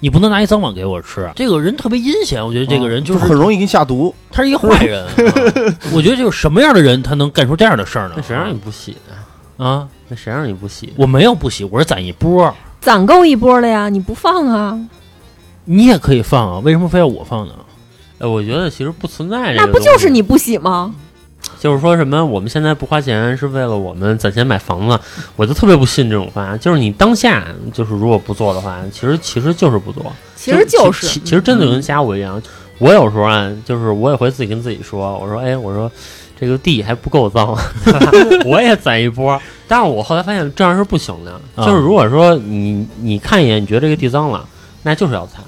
[0.00, 2.44] 你不能拿一脏碗给我吃，这个人特别阴险。
[2.44, 4.14] 我觉得这个人就是很容易给你下毒。
[4.30, 5.02] 他是一个坏人。
[5.06, 5.12] 啊
[5.94, 8.22] 我觉得就是什么样的人他能干出这样的事儿呢那？
[8.22, 9.64] 谁让你不洗的？
[9.64, 9.88] 啊？
[10.08, 10.92] 那谁让你不洗？
[10.96, 14.78] 我没有不洗，我是攒一波，攒够一波了呀，你不放啊？
[15.64, 17.54] 你也可以放啊，为什么非要我放呢？
[18.18, 20.94] 哎，我觉得其实不存在这个那不就是你不洗吗？
[21.60, 24.98] 就是说什么我们现在不花钱是为了我们攒钱买房子，
[25.36, 26.56] 我就特别不信这种话。
[26.56, 30.10] 就是你当下就是如果不做的话，其实其实就是不做。
[30.36, 32.40] 其实就是其其实真的就跟家务一样。
[32.78, 35.90] 我有时候啊，就是我也会自己跟自己说，我说哎，我说
[36.38, 37.56] 这个地还不够脏，
[38.44, 39.40] 我也攒一波。
[39.68, 44.46] 但是我后来发现这样是不行的，啊就是如果说你你看一眼，你觉得这个地脏了，
[44.82, 45.42] 那就是要擦。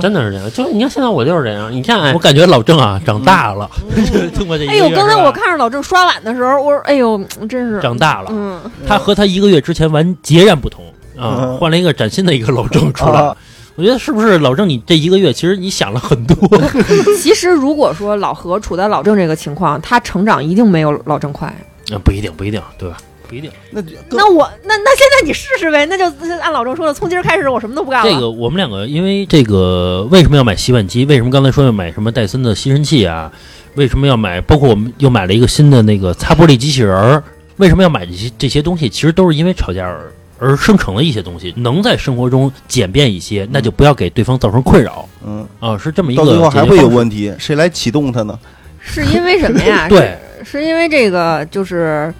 [0.00, 0.50] 真的是这样。
[0.52, 3.68] 就你看现在我就是这样，你看哎我，感觉老郑啊长大了，
[4.34, 10.84] 通过这一个哎呦，刚才我看着老郑刷碗的时候，我说哎呦，真是长大了，嗯，他和他一个月之前完截然不同
[11.16, 13.36] 啊，嗯换了一个崭新的一个老郑出来啊。
[13.76, 16.36] 我觉得是不是老郑，你这一个月其实你想了很多，
[17.22, 21.48] 其实如果说老何处在老郑这个情况，他成长一定没有老郑快。
[21.92, 22.98] 嗯不一定，不一定，对吧？
[23.30, 23.48] 不一定。
[23.70, 26.04] 那那我那那现在你试试呗，那就
[26.40, 28.12] 按老郑说的，从今儿开始我什么都不干了。
[28.12, 31.04] 这个我们两个因为这个为什么要买洗碗机？
[31.04, 33.30] 为什么刚才说要买什么戴森的吸尘器啊？
[33.76, 34.40] 为什么要买？
[34.40, 37.22] 包括我们又买了一个新的那个擦玻璃机器人儿。
[37.58, 38.88] 为什么要买这些这些东西？
[38.88, 41.54] 其实都是因为吵架而而生成的一些东西。
[41.58, 45.78] 能在生活中简便一些，那就不要给对方造成困扰嗯，啊！
[45.78, 48.36] 是这么一个到最后还会有问题，谁来启动它呢？
[48.80, 49.86] 是因为什么呀？
[49.92, 52.12] 对，是，是因为这个就是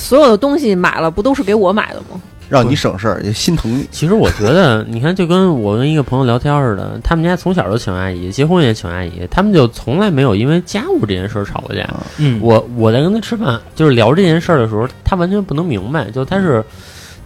[0.00, 2.20] 所有的东西买了，不都是给我买的吗？
[2.48, 3.86] 让你省事儿，也心疼你。
[3.92, 11.88] 其实我觉得，你看，就跟我跟一个朋友聊天似的，他们家从小就请阿姨，结婚也请阿姨，他们就从来没有因为家务这件事儿吵过架。
[12.16, 16.64] 嗯，我我在跟他吃饭，就是聊这件事儿的时候，他完全不能明白，就他是，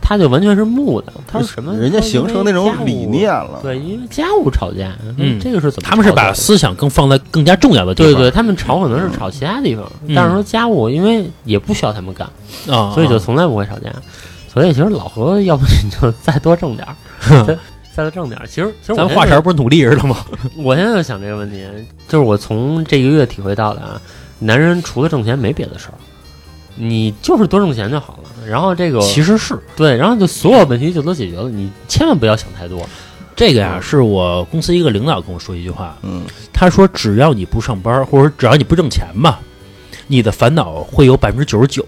[0.07, 1.11] 他就完全是木的。
[1.27, 1.75] 他说什么？
[1.75, 3.61] 人家形成那种理念了。
[3.63, 5.89] 对，因为家务吵架，嗯这个是怎么？
[5.89, 8.13] 他们是把思想更放在更加重要的地方。
[8.13, 12.29] 对对，他们吵可能是吵其他地方，嗯但是说家务，因为也不需要他们干，
[12.69, 13.91] 啊，所以就从来不会吵架。
[14.53, 17.59] 所以其实老何，要不你就再多挣点儿，再
[17.97, 18.47] 再多挣点儿。
[18.47, 20.17] 其实其实咱话茬不是努力似的吗？
[20.63, 21.65] 我现在就想这个问题，
[22.07, 24.01] 就是我从这个月体会到的啊，
[24.39, 25.95] 男人除了挣钱没别的事儿，
[26.77, 28.47] 你就是多挣钱就好了。
[28.47, 32.87] 然后这个其实是对，然后就所有问题就都解决了，你千万不要想太多。
[33.37, 39.41] 这个呀，是我公司一个领导跟我说一句话，嗯，他说只要你不上班，或者只要你不挣钱吧，
[40.07, 41.85] 你的烦恼会有百分之九十九，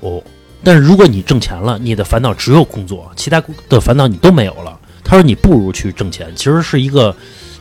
[0.64, 4.76] 但是如果你挣钱了，你的烦恼只有工作，其他的烦恼你都没有了。
[5.04, 7.14] 他说你不如去挣钱，其实是一个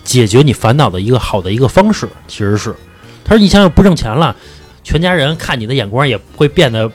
[0.03, 2.73] 解决你烦恼的一个好的一个方式，其实是。
[3.23, 4.35] 他说你想想不挣钱了。
[4.85, 6.89] 全家人看你的眼光也会变得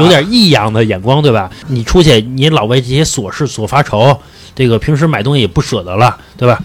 [0.00, 1.48] 有点异样的眼光，对吧？
[1.68, 4.18] 你出去，你老为这些琐事所发愁，
[4.54, 6.60] 这个平时买东西也不舍得了，对吧？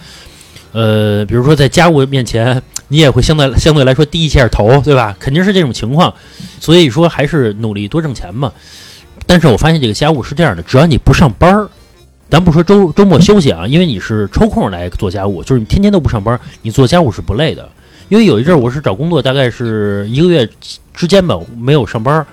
[0.72, 5.16] 呃，比如说在家务面前，你也会相对相对来说低一下头，对吧？
[5.20, 6.12] 肯定是这种情况，
[6.60, 8.52] 所以说还是努力多挣钱嘛。
[9.24, 11.68] 但是我发现这个家务是这样的，只要你不上班儿，
[12.28, 17.68] 咱不说周周末休息啊，因为你是抽空来做家务，就是你天天都不上班，你做家务是不累的。
[18.08, 20.48] 因为有一阵儿我是找工作，大概是一个月
[20.94, 22.26] 之间吧，没有上班儿。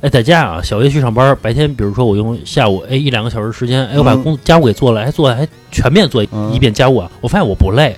[0.00, 7.96] 哎，在家啊，小月去上班，白天比如说我用下午哎一两个小时时间，哎我把工家务给做了，还做还全面做一遍家务啊，我发现我不累，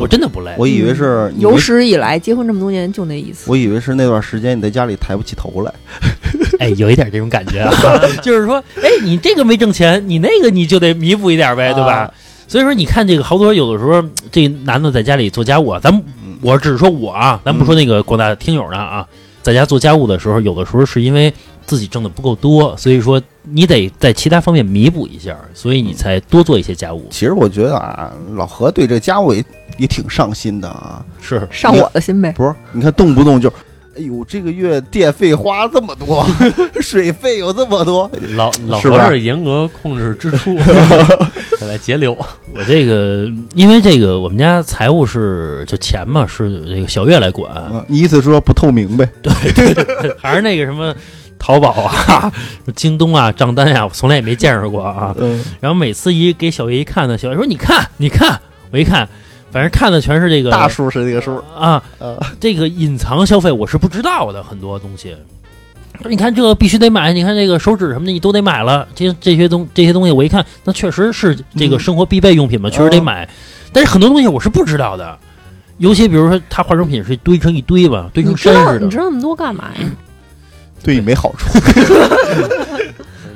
[0.00, 0.52] 我真的不累。
[0.58, 3.48] 我以为是有史以来结婚这么多年就那一次。
[3.48, 5.72] 我以为是那段时间你在家里抬不起头来。
[6.58, 7.72] 哎，有一点这种感觉啊，
[8.20, 12.12] 就是说，哎，你这个没挣钱，你那个你就得弥补一点呗，对吧？
[12.48, 14.02] 所以说，你看这个好多有的时候，
[14.32, 16.02] 这男的在家里做家务，咱们。
[16.46, 19.04] 我只是说我啊，咱不说那个广大听友呢啊，
[19.42, 21.32] 在家做家务的时候，有的时候是因为
[21.66, 27.04] 自己挣的不够多，所以说你得在其他方面弥补一下，所以你才多做一些家务。
[27.10, 29.44] 其实我觉得啊，老何对这家务也
[29.76, 32.32] 也挺上心的啊，是上我的心呗。
[32.36, 33.52] 不是，你看动不动就。
[33.96, 36.26] 哎呦，这个月电费花这么多，
[36.80, 40.56] 水费有这么多，老老何是严格控制支出，
[41.66, 42.16] 来节流。
[42.54, 47.50] 我这个，因为这个我们家财务是就钱嘛，是这个小月来管。
[47.88, 49.08] 你意思说不透明呗？
[49.22, 50.94] 对对对，还是那个什么
[51.38, 52.32] 淘宝啊、
[52.76, 55.14] 京东啊账单呀，我从来也没见识过啊。
[55.60, 58.40] 然后每次一给小月一看呢，小月说：“你看，你看。”
[58.72, 59.08] 我一看。
[59.56, 61.82] 反正看的全是这个大数是这个数啊，
[62.38, 65.16] 这个隐藏消费我是不知道的很多东西。
[66.04, 68.86] 你看这个必须得买，你看这个手纸什么的你都得买了。
[68.94, 73.26] 这这些东这些东西我一看，那确实是这个生活必备用品嘛，确实得买。
[73.72, 75.18] 但是很多东西我是不知道的，
[75.78, 78.84] 尤其比如说他化妆品是堆成一堆吧，堆成山似的。
[78.84, 79.90] 你知道那么多干嘛呀？
[80.84, 81.48] 对你没好处。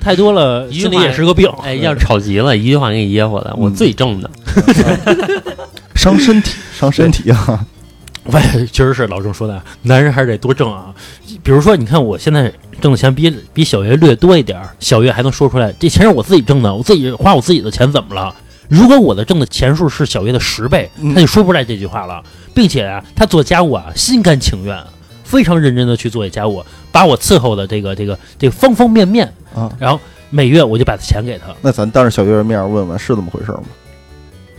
[0.02, 1.50] 太多了，心里也是个病。
[1.62, 4.30] 哎，要是吵急了，一句话给你噎回来，我自己挣的。
[6.00, 7.66] 伤身体，伤身体啊！
[8.32, 8.40] 喂，
[8.72, 10.94] 确实是老郑说的，男人还是得多挣啊。
[11.42, 18.34] 比如说，你看我现在挣的钱比比小月略多一点儿，小月还能说出来，这钱是我自己挣的，我自己花我自己的钱，怎么了？
[18.66, 22.22] 如果我的挣的钱数是小月的十倍，他就说不出来这句话了，
[22.54, 24.82] 并且啊，他做家务啊，心甘情愿，
[25.22, 31.48] 非常认真的去做家务，把我伺候的这个这个这个方方面面啊，然后每月我就把钱给他。
[31.60, 33.64] 那咱当着小月的面问问，是这么回事吗？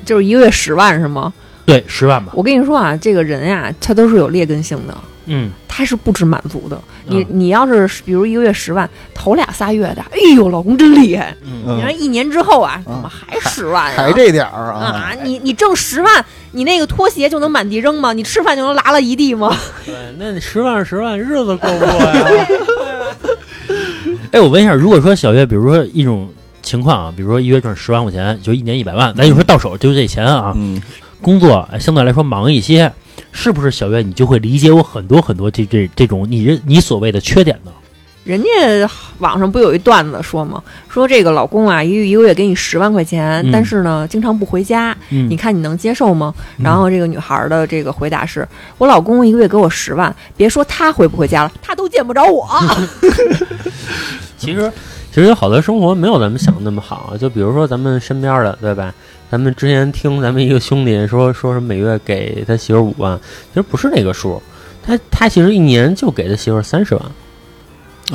[0.06, 1.32] 就是一个月十万是吗？
[1.66, 2.32] 对，十万吧。
[2.36, 4.98] 我跟你说啊，这个人呀，他都是有劣根性的。
[5.28, 6.78] 嗯，他是不知满足的。
[7.06, 11.34] 你你要是比如一个月十万，头俩仨月的，哎呦，老公真厉害。
[11.46, 13.92] 嗯，你看一年之后啊，怎么还十万？
[13.94, 14.80] 还这点儿啊？
[14.80, 18.12] 啊，你你挣十万，你那个拖鞋就能满地扔吗？
[18.12, 19.56] 你吃饭就能拉了一地吗？
[19.86, 22.48] 对，那你十万十万，日子过不过呀？
[24.34, 26.28] 哎，我问一下，如果说小月，比如说一种。
[26.62, 30.54] 情况啊，比如说一月赚十万块钱，就一年一百万，咱就说到手就这钱啊。
[30.56, 30.82] 嗯，
[31.22, 32.92] 工作相对来说忙一些，
[33.32, 37.72] 是不是小月你就会理解我很多很多这这这种你你所谓的缺点呢？
[38.24, 38.48] 人家
[39.18, 40.62] 网上不有一段子说吗？
[40.88, 46.32] 说这个老公啊，一一个月给你十万块钱，但是呢经常不回家，你看你能接受吗？
[46.58, 48.48] 然后这个女孩的这个回答是：
[48.78, 52.48] 我老公一个月给我十万，别说他回不回家了，他都见不着我。
[54.38, 54.72] 其实。
[55.12, 58.94] 其实有好多生活没有咱们想的那么好，就比如说咱们身边的，对吧？
[59.30, 63.20] 咱们之前听咱们一个兄弟说，说是每月给他媳妇五万，
[63.54, 64.42] 其实不是那个数，
[64.82, 67.04] 他他其实一年就给他媳妇三十万，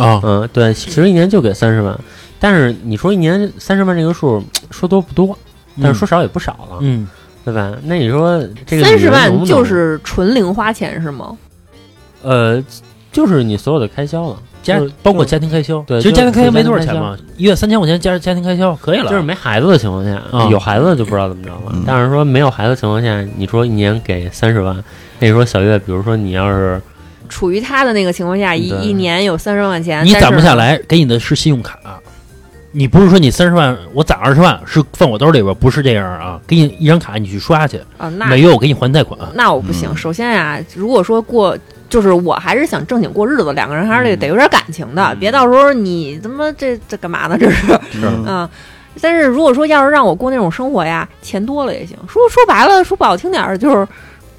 [0.07, 1.99] 啊，嗯，对，其实一年就给三十万，
[2.41, 5.39] 但是你说一年三十万这个数，说多不多，
[5.83, 7.07] 但是说少也不少了，嗯，
[7.45, 7.73] 对吧？
[7.85, 11.37] 那你说这个三十万就是纯零花钱是吗？
[12.23, 12.63] 呃，
[13.13, 14.37] 就是你所有的开销了。
[14.66, 19.09] 家包括家庭开销，对，其实家庭开销没多少钱嘛，一月三千块钱加家庭开销可以了。
[19.09, 21.73] 就是没孩子的情况下，有孩子就不知道怎么着了。
[21.87, 24.75] 但是说没有孩子的情况下，你说一年给三十万，
[25.21, 26.81] 那你说小月，比如说你要是
[27.29, 31.79] 处于他的那个情况下，一一年有三十万块钱，你攒不下来，给你的是信用卡。
[32.73, 36.40] 你不是说你三十万，我攒二十万是放我兜里边，不是这样啊？
[36.46, 38.08] 给你一张卡，你去刷去啊。
[38.10, 39.96] 那每月我给你还贷款，那我不行。
[39.96, 41.56] 首先呀，如果说过。
[41.89, 47.37] 就是我还是想正经过日子，两个人还是得得有点感情的，别到时候你他妈这这干嘛呢？
[47.39, 47.73] 这是
[48.27, 48.49] 啊。
[49.03, 51.95] 但是如果说要是让我过那种生活呀，钱多了也行。
[52.09, 53.87] 说说白了，说不好听点儿，就是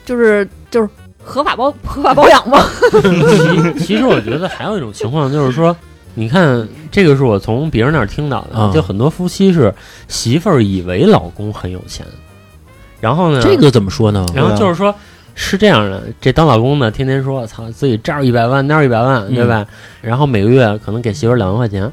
[0.03, 0.89] 就是就是
[1.23, 2.65] 合法包合法包养吗？
[3.77, 5.77] 其其实我觉得还有一种情况就是说，
[6.15, 9.71] 你看这个是我从别人那儿听到的，啊就很多夫妻是
[10.07, 12.03] 媳妇儿以为老公很有钱，
[12.99, 14.25] 然后呢，这个怎么说呢？
[14.33, 14.93] 然后就是说。
[15.39, 19.63] 是这样的，这当老公的天天说，操，自己这儿一百万，那儿一百万，对吧？
[20.01, 21.89] 然后每个月可能给媳妇儿两万块钱，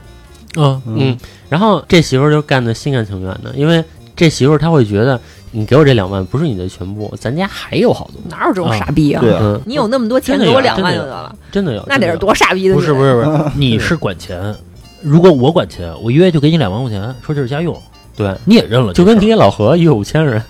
[0.56, 0.80] 嗯。
[0.86, 1.18] 嗯，
[1.50, 3.84] 然后这媳妇儿就干的心甘情愿的，因为
[4.16, 5.20] 这媳妇儿她会觉得，
[5.50, 9.20] 你给我这两万不是你的全部，咱家还有好多，哪有这种傻逼啊？
[9.20, 9.40] 对啊。
[9.42, 14.54] 嗯，你有那么多钱，给我两万就得了，真的有，那得是多傻逼的不是不是不是， 你是管钱，
[15.02, 17.76] 如果我管钱，我一月就给你两万块钱，说这是家用，
[18.16, 20.42] 对，你也认了，就跟你给老何一月五千人，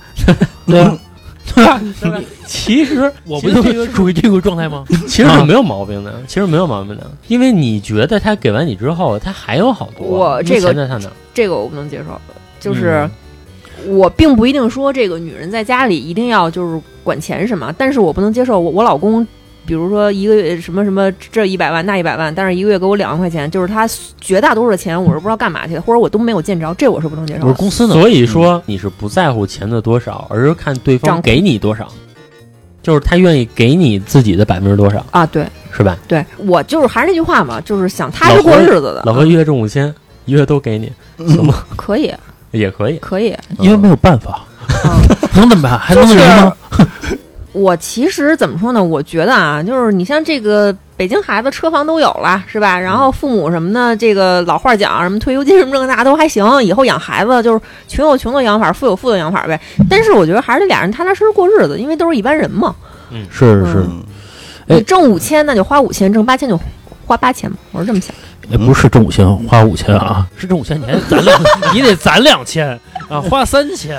[0.66, 0.96] 对啊，
[1.52, 1.80] 对吧？
[2.00, 2.20] 对吧？
[2.46, 4.84] 其实我不就其实这个属于这个状态吗？
[5.08, 12.20] 其实是没有毛病的，其实没有毛病的，因为你觉得他给完你之后，他还有好多，我这个在他那，这个我不能接受，
[12.60, 13.08] 就是。
[13.86, 19.26] 我并不一定说这个女人在家里一定要就是管钱什么，但是我不能接受我我老公，
[19.66, 23.88] 比如说一个月什么什么这一百万那一百万，但是一个月给我两万块钱，就是他
[24.20, 27.46] 绝大多数的钱我是不知道干嘛去的，或者我都没有见着，这我是不能接受的。
[27.46, 31.88] 我是公司呢，所以说你是不在乎钱的多少，而是看对方给你多少，
[32.82, 35.96] 就是他愿意给你自己的百分之多少，啊，对是吧？
[36.06, 39.92] 对，我就是还是那句话嘛，就是想踏实过日子的，老何一月挣五千，
[40.26, 40.92] 一月都给你，
[41.26, 41.64] 行吗？
[41.74, 42.12] 可以
[42.50, 43.34] 也可以，可以。
[43.58, 44.44] 因为没有办法，
[44.84, 45.02] 嗯，
[45.34, 45.78] 能怎么办？
[45.78, 46.52] 还能就是人吗？
[47.54, 48.82] 我其实怎么说呢？
[48.82, 52.78] 我觉得啊，就是你像这个北京孩子车房都有了，是吧？
[52.78, 59.60] 然后父母什么的，这个老话讲什么退休金什么这个那都还行，以后养孩子就是穷有穷的养法，富有富的养法呗。
[59.88, 62.74] 但是我觉得还是得俩人踏踏实实过日子，因为都是一般人嘛。
[63.30, 64.02] 是是，嗯
[64.66, 66.58] 哎你挣五千那就花五千，挣八千就
[67.06, 68.12] 花八千嘛，我是这么想。
[68.52, 71.42] 哎，不是挣五千花五千啊， 是挣五千，你还攒两，
[71.74, 72.68] 你得攒两千
[73.08, 73.98] 啊，花三千，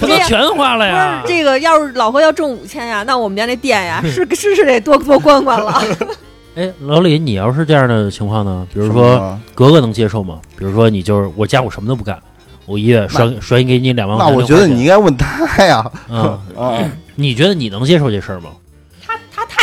[0.00, 1.28] 不能全花了不呀是。
[1.28, 5.82] 这个，要是老何要挣五千呀，那我们家那店呀，是是是得多多关关了。
[6.56, 8.66] 哎，老李，你要是这样的情况呢？
[8.72, 10.38] 比如说格格能接受吗？
[10.56, 12.18] 比如说你就是我家我什么都不干，
[12.64, 16.78] 我一月甩甩给你两万块钱，那我觉得你应该问他呀，啊，啊，
[17.14, 18.50] 你觉得你能接受这事儿吗？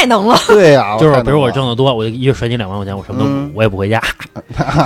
[0.03, 4.01] 太能了， 对呀，就是比如我挣得多，我就一月甩你两万块钱，我什么都不嗯我也不回家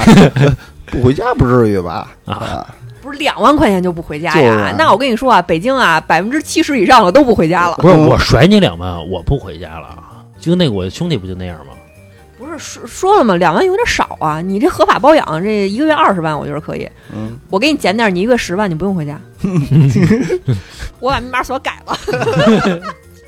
[0.91, 2.07] 不回家不至于吧？
[2.25, 2.35] 啊。
[2.35, 2.67] 啊，
[3.01, 4.75] 不是两万块钱就不回家就是呀？
[4.77, 7.77] 那我跟你说啊，北京啊，百分之七十以上的都不回家了。
[7.77, 9.97] 不是我甩你两万，我不回家了。
[10.39, 11.73] 就那个我兄弟不就那样吗？
[12.37, 13.35] 不是说说了吗？
[13.35, 14.39] 两万有点少啊！
[14.39, 16.87] 你这合法包养，这一个月二十万，我觉得可以。
[17.11, 19.19] 嗯，我给你减点，你一个月十万，你不用回家。
[20.99, 21.97] 我把密码锁改了。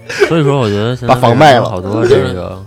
[0.27, 2.61] 所以说我觉得现在把房卖了好多这个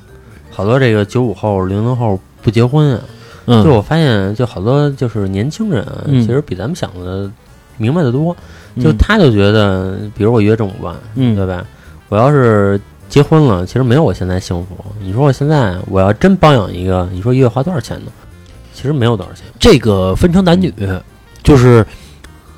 [0.51, 3.01] 好多这个九五后、零零后不结婚啊，
[3.47, 7.30] 就嗯，我发现就好多就是年轻人其实比咱们想的
[7.76, 8.34] 明白的多。
[8.80, 11.62] 就嗯他就觉得，比如我一月挣五万，嗯对吧？
[12.09, 14.68] 我要是结婚了，其实没有我现在幸福。
[14.99, 18.11] 你说我现在我要真包养一个，你说一月花多少钱呢？
[18.72, 19.45] 其实没有多少钱。
[19.61, 20.72] 这个分成男女，
[21.43, 21.84] 就是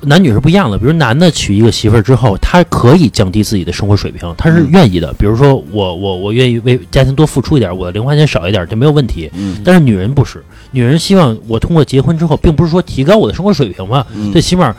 [0.05, 0.77] 男女是不一样的。
[0.77, 5.13] 比如男的娶一个媳妇儿之后，他可以降低自己的生活水平，他是嗯愿意的。
[5.13, 9.29] 比如说我我我愿意为家庭多付出一点，我的零花钱少一点，这没有问题。
[9.33, 14.75] 嗯但是女人不是，女人希望我通过结婚之后，并不是说提高我的生活水平嘛，嗯最起码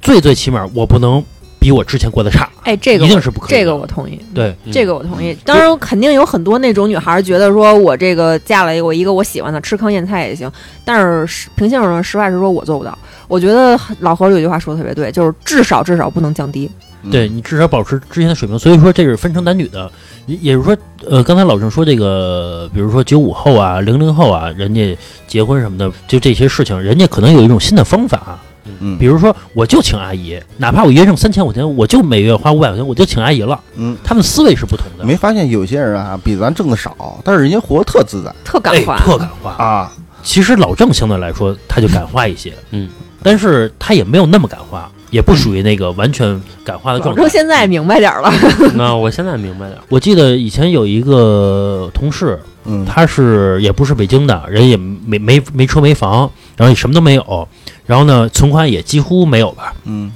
[0.00, 1.22] 最最起码我不能
[1.62, 3.50] 比我之前过得差，哎，这个一定是不可以。
[3.50, 4.20] 这个我同意。
[4.34, 5.34] 对，嗯这个我同意。
[5.44, 10.50] 当然，肯定有很多那种女孩觉得说，我这个嫁了我一个我喜欢的，吃糠咽菜也行。
[10.84, 12.98] 但是实平心而论，实话实说，我做不到。
[13.28, 16.68] 我觉得老何有句话说的特别对，就是至少至少不能降低。
[17.10, 19.90] 对你至少保持之前的水平，所以说这是分成男女的，
[20.26, 20.76] 也也就是说，
[21.08, 24.96] 呃，刚才老郑说这个，比如说九五后啊、零零后啊，人家
[25.26, 28.38] 结婚什么的，就这些事情，人家可能有一种新的方法，
[28.80, 28.98] 嗯。
[28.98, 38.30] 比如说我就请阿姨，哪怕我一月挣三千块钱，我就每月花五百块钱，我就请阿姨了，嗯，他们思维是不同的，没发现有些人啊比咱挣的少，但是人家活得特自在。
[38.30, 39.50] 哎特敢花，特敢花。
[39.52, 39.92] 啊，
[40.22, 42.88] 其实老郑相对来说他就敢花一些，嗯，
[43.22, 47.22] 但是他也没有那么敢花，也不属于那个完全敢花的老状态。
[47.22, 47.28] 我。
[47.32, 48.30] 现在明白点儿了，
[48.74, 57.48] 那 我现在明白点，我记得以前有一个同事，嗯，他是也不是北京的，人也没没没车没房，然后也什么都没有，
[57.92, 59.74] 然后呢，存款也几乎没有吧。
[59.84, 60.10] 嗯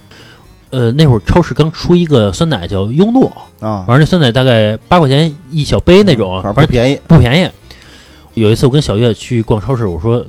[0.70, 7.50] 呃，那会儿超市刚出一个酸奶叫优诺，啊，反正那酸奶大概八块钱一小杯那种，反反正便宜，不便宜。
[8.32, 10.24] 有一次我跟小月去逛超市，我说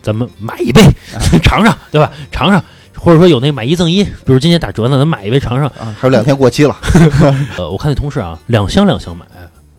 [0.00, 0.80] 咱们买一杯
[1.44, 2.10] 尝尝，对吧？
[2.32, 2.64] 尝尝，
[2.96, 5.66] 或者说有那买一赠一，比如今天打折呢，咱买一杯尝尝。
[5.78, 6.74] 啊，还有两天过期了
[7.58, 9.26] 呃，我看那同事啊，两箱两箱买，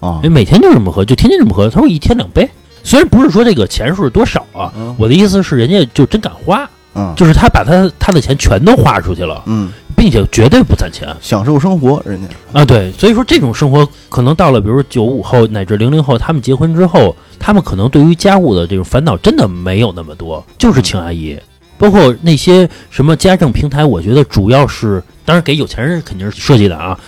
[0.08, 1.68] 啊哎，每天就这么喝，就天天这么喝。
[1.68, 2.48] 他说一天两杯，
[2.84, 12.66] 虽然不是说这个钱数是多少啊，嗯我的意思是人家就真敢花，嗯就是他把他他的钱全都花出去了，嗯并且绝对不攒钱享受生活，人家啊。
[12.66, 21.40] 对，所以说这种生活可能到了，比如九五后乃至零零后，他们结婚之后，他们可能对于家务的这种烦恼真的没有那么多，就是请阿姨。
[21.78, 27.00] 包括那些什么家政平台，我觉得主要是，当然给有钱人肯定是设计的啊，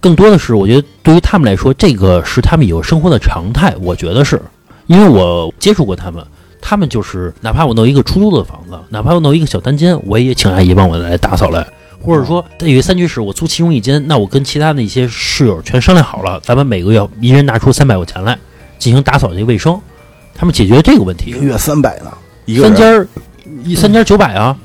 [0.00, 3.74] 更多的是我觉得对于他们来说，这个是他们以后生活的常态。
[3.80, 4.40] 我觉得是，
[4.86, 6.24] 因为我接触过他们，
[6.60, 11.66] 他们就是哪怕我弄一个出租的房子，哪怕我弄一个小单间，我也请阿姨帮我来打扫来。
[11.98, 18.38] 或者说，有一三居室，我租其中一间，那我跟其他的一些室友全商量好了，咱们每个月一人拿出三百块钱来
[18.78, 19.80] 进行打扫这个卫生，
[20.32, 21.40] 他们解决这个问题一个。
[21.40, 22.12] 月三百呢，
[22.44, 23.08] 一个人三间儿，
[23.64, 24.56] 一三间九百啊，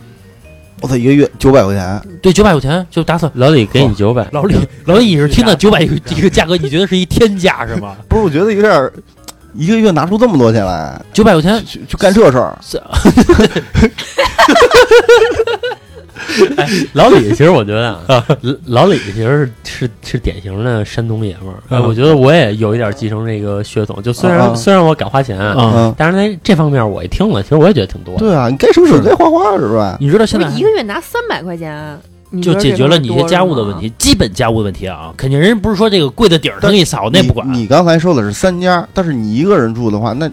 [0.82, 3.32] 我操，一个月九百块钱，对，九百块钱就打扫。
[3.34, 7.96] 老李给你九百，老李，老李，你是听到九百这个价格，你觉得是一天价是吗？
[8.08, 8.24] 不是？
[8.24, 8.94] 我觉得有点儿，
[9.54, 12.58] 一个月拿出这么多钱来，九百块钱，去去干这事儿，
[16.94, 18.26] 老李其实我觉得啊，
[18.66, 21.82] 老李其实是是是典型的山东爷们儿。
[21.82, 28.14] 我觉得我也有一点继承这个血统，就虽然虽然我敢花钱，啊嗯，但是在这方面我一听了，其实我也觉得挺多。
[28.16, 28.20] 的。
[28.20, 29.98] 对啊，你该省省，该花花是吧？
[30.00, 37.52] 你知道现在一个月拿三百块钱，你就解决了你一些家务的问题，基本家务问题啊，肯定人家不是说这个柜子底儿他给你扫，那不管。
[37.52, 37.62] 你。
[37.62, 40.30] 你刚才说的是三家，但是你一个人住的话，那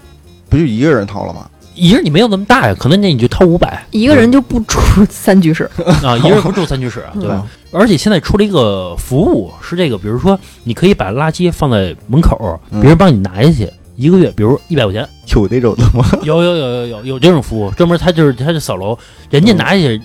[0.49, 1.49] 不就一个人掏了吗？
[1.75, 5.71] 一人你没有那么大呀，可能那你就掏五百一个人就不住 三居室，
[6.03, 7.47] 啊，一人 不住三居室，对吧？
[7.71, 16.05] 而且现在出了一个服务，是这个，比如说你可以把垃圾放在门口，嗯别人帮你拿下去，一个月，比如一百块钱，有那种的吗？
[16.25, 18.99] 有有有有有有这种服务，专门他就是他就扫楼，
[19.31, 20.01] 人家拿下去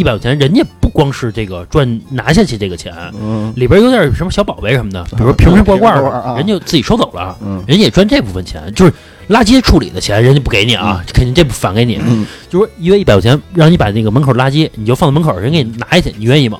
[0.00, 2.90] 一百块钱，人家不光是这个赚拿下去这个钱，
[3.20, 5.94] 嗯里边有点什么小宝贝什么的，比如说瓶瓶罐罐
[6.38, 8.92] 人家自己收走了，嗯人家也赚这部分钱，就是
[9.28, 16.58] 垃圾处理的钱，人家不给你啊，肯定这不返给你，嗯，就是说一月一百块钱，让你把那个门口垃圾你就放在门口，人给你拿下去，你愿意吗？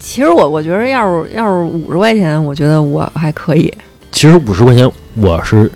[0.00, 3.72] 其实我我觉得要是要是五十块钱，我觉得我还可以。
[4.10, 5.70] 其实五十块钱我是。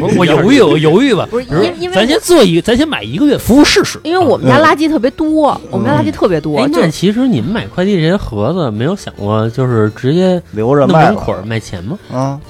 [0.00, 1.26] 我 我犹豫，我犹豫吧。
[1.30, 4.00] 不是因因为咱先做一个，咱先买一个月服务试试。
[4.04, 11.98] 因为我们家垃圾特别多，我们家垃圾特别多，那其实你们买快递这些盒子，没有想过就是直接留着卖门口卖钱吗？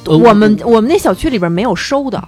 [0.05, 2.23] 我们我们那小区里边没有收的，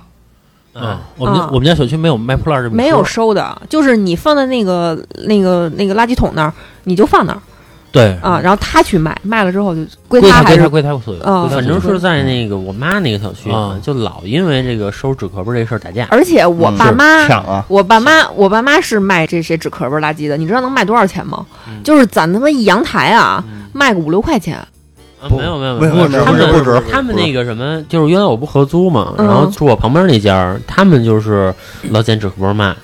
[0.75, 6.53] 嗯，我们我们家小区没有卖破烂这么没有收的，就是你放在那个那个那个垃圾桶那儿，
[6.85, 7.41] 你就放那儿
[7.95, 16.09] 对啊，然后他去卖，卖了之后就归归他还是归他所有，反正是在那个我妈那个小区啊就老因为这个收纸壳儿这事儿打架。
[16.11, 21.47] 而且我嗯爸妈，我爸妈，我爸妈是卖这些纸壳儿垃圾的，你知道能卖多少钱吗？
[21.69, 24.59] 嗯就是咱他妈一阳台啊，卖个五六块钱。
[25.31, 31.55] 没有没有没有没有他们不止他们那个什么，就是原来我不合租嘛，嗯然后住我旁边那家，他们就是
[31.89, 32.75] 老捡纸壳儿卖，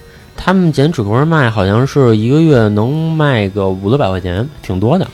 [0.43, 5.07] 他们捡纸壳儿卖，好像是一个月能卖个五六百块钱，挺多的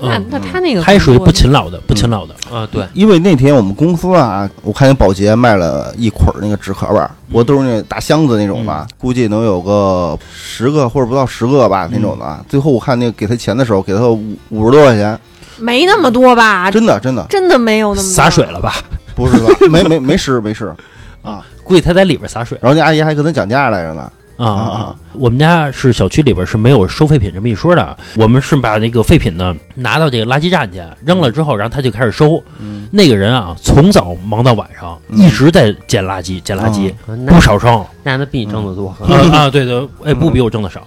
[0.00, 2.34] 那嗯那他那个他也属于不勤劳的，不勤劳的。
[2.50, 2.66] 啊。
[2.70, 12.44] 对，因为那天我们公司啊，我看见保洁卖了一捆儿那个纸壳儿，我都是那大箱子那种吧，估计能有个十个或者不到十个吧那种的。
[12.48, 15.18] 最后我看那个给他钱的时候，给他五五十多块钱，
[15.58, 16.70] 没那么多吧？
[16.70, 18.72] 真的真的真的没有那么多洒水了吧？
[19.14, 19.52] 不是吧？
[19.68, 20.72] 没没没湿没湿
[21.22, 21.44] 啊。
[21.62, 24.10] 估计他在里边洒水然后那阿姨还跟他讲价来着呢。
[24.44, 24.96] 啊啊啊！
[25.12, 32.42] 我们家是小区里边是没有收废品这么一说的，我们是把那个废品呢拿到这个垃圾站去扔了之后，然后他就开始收。
[32.58, 36.90] 嗯，那个人啊，从早忙到晚上，嗯一直在捡垃圾，捡垃圾，
[37.26, 37.84] 不少挣。
[38.02, 38.88] 那他比你挣得多。
[38.88, 40.80] 啊啊，对对，哎，不比我挣的少。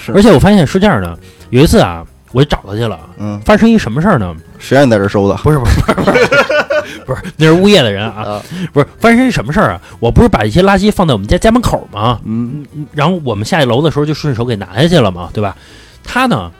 [0.00, 1.18] 是而且我发现是这样的，
[1.50, 2.02] 有一次啊，
[2.34, 4.34] 我就找他去了，嗯，发生一什么事儿呢？
[4.58, 5.34] 谁让你在这收的？
[5.36, 6.18] 不是不是不是不是
[7.06, 9.80] 不是，那是物业的人啊啊，不是发生一什么事儿啊？
[10.00, 12.18] 我不是把一些垃圾放在我们家家门口吗？
[12.24, 15.56] 嗯然后我们下一楼的时候就顺手给拿下去了嘛，对吧？
[16.02, 16.50] 他呢，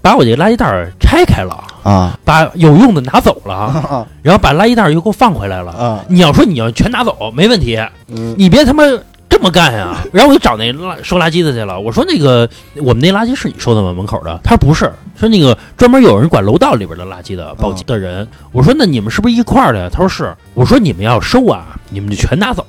[0.00, 5.72] 把我这个垃圾袋拆开了，啊把有用的拿走了， 啊然后把垃圾袋又给我放回来了。
[5.72, 7.78] 啊你要说你要全拿走没问题，
[8.08, 8.82] 嗯你别他妈
[9.28, 10.02] 这么干呀！
[10.12, 11.78] 然后我就找那垃收垃圾的去了。
[11.78, 13.92] 我说那个我们那垃圾是你收的吗？
[13.92, 14.40] 门口的？
[14.42, 18.26] 他说不是，说那个专门有人管楼道里边的垃圾的保洁的人。
[18.52, 19.88] 我说那你们是不是一块儿的呀？
[19.92, 20.34] 他说是。
[20.54, 22.66] 我说你们要收啊，你们就全拿走，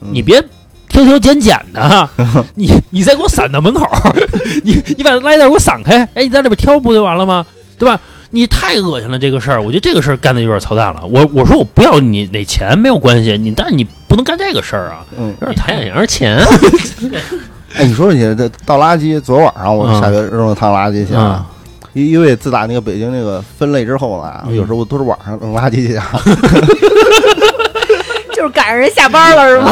[0.00, 0.42] 嗯你别。
[0.86, 2.08] 挑挑拣拣的，
[2.54, 3.84] 你你再给我散到门口，
[4.62, 7.44] 你你把垃圾袋给我散开，哎，你在里边挑不就完了吗？
[7.76, 8.00] 对吧？
[8.34, 11.00] 你太恶心了这个事儿，我觉得这个事儿干的有点操蛋了。
[11.04, 16.36] 我我说我不要你那钱没有关系，你但是你不能干这个事儿啊，嗯，有点你太太想要钱，
[17.76, 21.46] 哎，你说你这倒垃圾，昨晚上我嗯下学扔了趟垃圾去啊啊。
[21.92, 26.10] 因因为自打那个北京那个分类之后呢，嗯有时候都是晚上扔垃圾去啊。
[28.34, 29.70] 就是赶上人下班了是吗？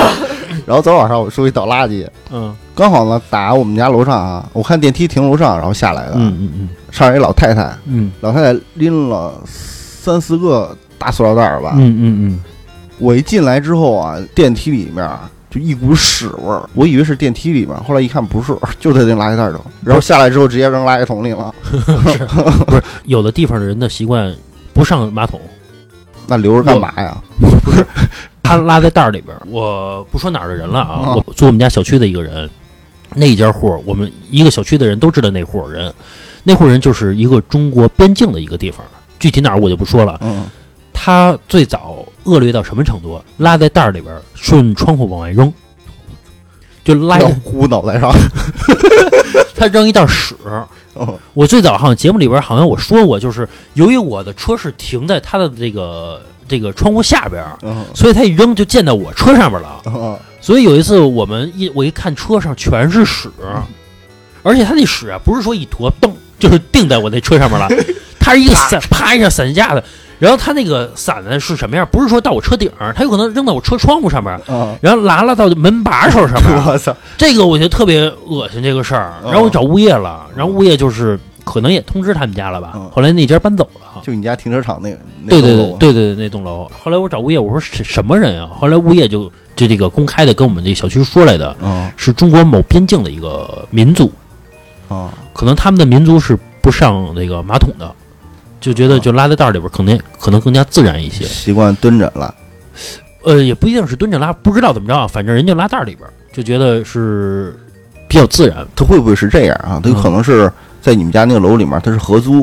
[0.66, 2.54] 然后昨晚上我出去倒垃圾，嗯。
[2.74, 6.68] 刚好呢打我们家楼上啊，我看电梯停楼上，然后下来的，嗯嗯嗯。
[6.90, 8.10] 上来一老太太，嗯。
[8.20, 12.40] 老太太拎了三四个大塑料袋儿吧，嗯嗯嗯。
[12.98, 19.64] 我一进来之后啊，电梯里面啊就一股屎味儿，我以为是电梯里面，后来一看不是，就在那垃圾袋儿里头。
[19.84, 24.34] 然后下来之后直接扔垃圾桶里了，不是，有的地方的人的习惯
[24.72, 25.38] 不上马桶，
[26.26, 27.14] 那留着干嘛呀？
[28.57, 29.42] 他拉在袋儿里边儿。
[29.48, 32.48] 我不说哪儿的人了啊，嗯我租我们家小区的一个人，
[33.14, 35.92] 那一家户我们一个小区的人都知道那户人，
[36.44, 38.84] 那户人就是一个中国边境的一个地方，
[39.18, 40.18] 具体哪儿我就不说了。
[40.22, 40.44] 嗯，
[40.92, 43.20] 他最早恶劣到什么程度？
[43.38, 45.53] 拉在袋儿里边儿，顺窗户往外扔，
[46.84, 48.12] 就拉要糊脑袋上。
[49.57, 50.34] 他扔一袋屎。
[50.94, 56.20] 哦我最早好像节目里边好像我说过，就是由于我的车是停在他的这个
[56.53, 57.42] 这个窗户下边
[57.94, 59.80] 所以他一扔就溅到我车上面了。
[59.86, 63.30] 嗯所以有一次我们一我一看车上全是屎，
[64.42, 67.68] 而且他那屎啊不是说一坨噔就是定在我那车上面了，
[68.18, 69.84] 它是一个伞啪一下伞架的，
[70.18, 71.86] 然后他那个伞呢是什么样？
[71.92, 76.66] 不是说到我车顶儿，他有可能扔到我车窗户上面，嗯，然后拉拉到门把手上面。
[76.66, 76.92] 我操！
[77.16, 84.01] 这个我觉得特别恶心这个事儿，嗯然后我找物业了，然后物业就是可能也通知他们家了吧嗯，后来那家搬走了。
[84.03, 86.70] 就你家停车场那个，那对对栋楼对对对对，那栋楼。
[86.82, 88.51] 后来我找物业，我说是什么人啊？
[88.59, 94.11] 后来物业就就这个公开的跟我们这小区说来的，嗯是中国某边境的一个民族，
[94.88, 97.93] 啊可能他们的民族是不上那个马桶的，
[98.61, 101.24] 就觉得就拉在袋儿里边儿，可能可能更加自然一些。
[101.24, 102.34] 习惯蹲着了。
[103.24, 107.57] 呃，也不一定是蹲着拉，不知道怎么着啊，反正人家拉袋儿里边儿，就觉得是
[108.09, 108.66] 比较自然。
[108.74, 109.80] 他会不会是这样啊？
[109.80, 110.53] 他有可能是
[110.83, 112.43] 在你们家那个楼里面，他是合租，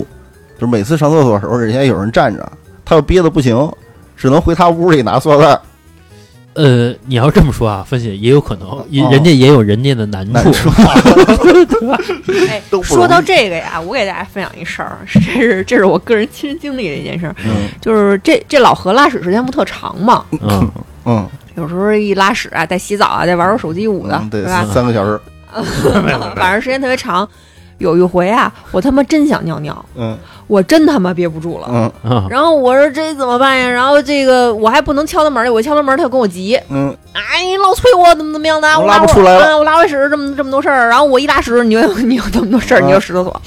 [0.57, 2.51] 就是每次上厕所的时候，人家有人站着，
[2.83, 3.71] 他要憋得不行，
[4.17, 5.59] 只能回他屋里拿塑料袋。
[6.55, 10.51] 呃，你要这么说啊，分析也有可能，人哦人家也有人家的难处。
[12.83, 20.69] 说到这个呀，我给大家分享一事儿， 这是这是我个人亲身经历的一件事儿，嗯就是这这老何拉屎时间不特长嘛，嗯，
[21.05, 24.65] 嗯，有时候一拉屎啊，再洗澡啊，再玩会儿手机捂的，嗯对吧？
[24.73, 25.19] 三个小时。
[26.35, 27.27] 反正时间特别长。
[27.79, 30.17] 有一回啊，我他妈真想尿尿，嗯。
[30.47, 31.93] 我真他妈憋不住了。
[32.27, 33.69] 然后我说这怎么办呀？
[33.69, 42.87] 然后这个我还不能敲他门儿，我敲他门儿他就跟我急，嗯，哎，你老催我怎么怎么样的，我拉不出来我拉完屎这么这么多事儿，然后我一拉屎，你又 你有这么多事儿，嗯。
[42.87, 43.41] 你又上厕所，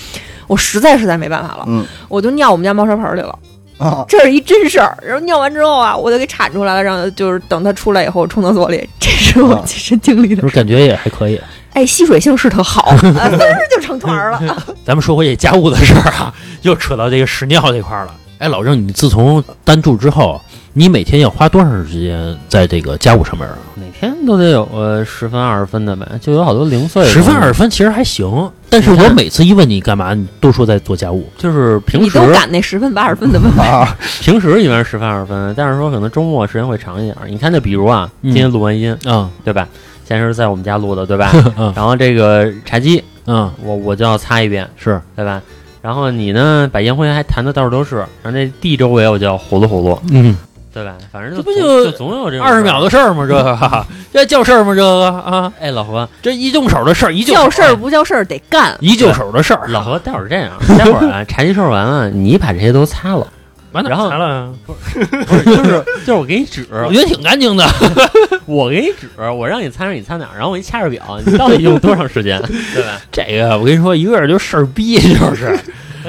[0.47, 1.85] 我实在实在没办法了，嗯。
[2.09, 3.37] 我就尿我们家猫砂盆儿里了。
[3.79, 4.97] 啊，这是一真事儿。
[5.05, 8.89] 然后尿完之后啊，我就给铲出来了，让就是等它出来以后冲厕所里。
[9.01, 9.63] 这是我啊。
[9.67, 11.41] 亲身经历的感觉也还可以？
[11.75, 12.97] 哎，吸水性是特好， 啊，
[13.31, 14.41] 滋儿就成团了。
[14.85, 18.15] 咱们说回这家务的事儿啊，又扯到这个屎尿这块儿了。
[18.39, 20.41] 哎，老郑，你自从单住之后，
[20.73, 23.57] 你每天要花多长时间在这个家务上面啊？
[23.77, 27.09] 每天都得有个十分二十分的呗，就有好多零碎的。
[27.09, 31.27] 十分二十分其实还行，但是我每次一问你干嘛，你都说在做家务。
[31.39, 33.65] 就是 平时你都赶那十分八十分的问问。
[33.65, 37.29] 啊，平时一般是十分二十分，但是说可能周末时间会长一点儿。
[37.29, 39.69] 你看，就比如啊，嗯今天录完音，啊对吧？
[40.05, 41.31] 现在是在我们家录的，对吧？
[41.57, 45.41] 嗯然后这个茶几，嗯，我我就要擦一遍，是对吧？
[45.81, 50.37] 然后你呢，把烟灰还弹的到处都是，然后这地周围我就要呼噜呼噜，嗯，
[50.73, 50.95] 对吧？
[51.11, 53.27] 反正这不就就总有这种二十秒的事儿吗？
[53.29, 54.75] 这 个这叫事儿吗？
[54.75, 58.77] 这个啊，哎，老何，这一动手的事儿，一就叫事儿不叫事儿得干。
[58.81, 59.67] 一就手的事儿。
[59.69, 63.27] 老何，待会儿这样，待会儿啊，茶几收拾完了，你把这些都擦了，
[63.73, 64.53] 完了然后来了呀？
[64.67, 67.67] 不是，就是 就是我给你指，我觉得挺干净的。
[68.47, 72.41] 我给你指，我让你擦哪儿你擦哪儿，然后我一掐着表，你到底用多长时间，
[72.75, 73.01] 对吧？
[73.11, 75.59] 这个我跟你说，一个人就事儿逼，就是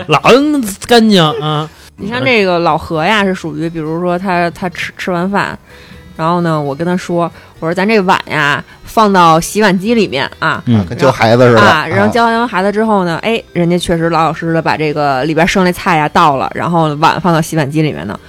[0.07, 0.21] 老
[0.87, 1.69] 干净啊。
[1.95, 5.57] 你像这个老何呀，是属于比如说他他吃吃完饭，
[6.15, 10.61] 然后呢，我跟他说，我说咱这碗呀放到洗碗机里面啊。
[10.65, 11.61] 嗯跟教孩子似的。
[11.61, 18.19] 啊，然后教完孩子之后呢，哎，人家确实老老实实的把这个里边剩那菜呀倒了，然后碗放到洗碗机里面呢，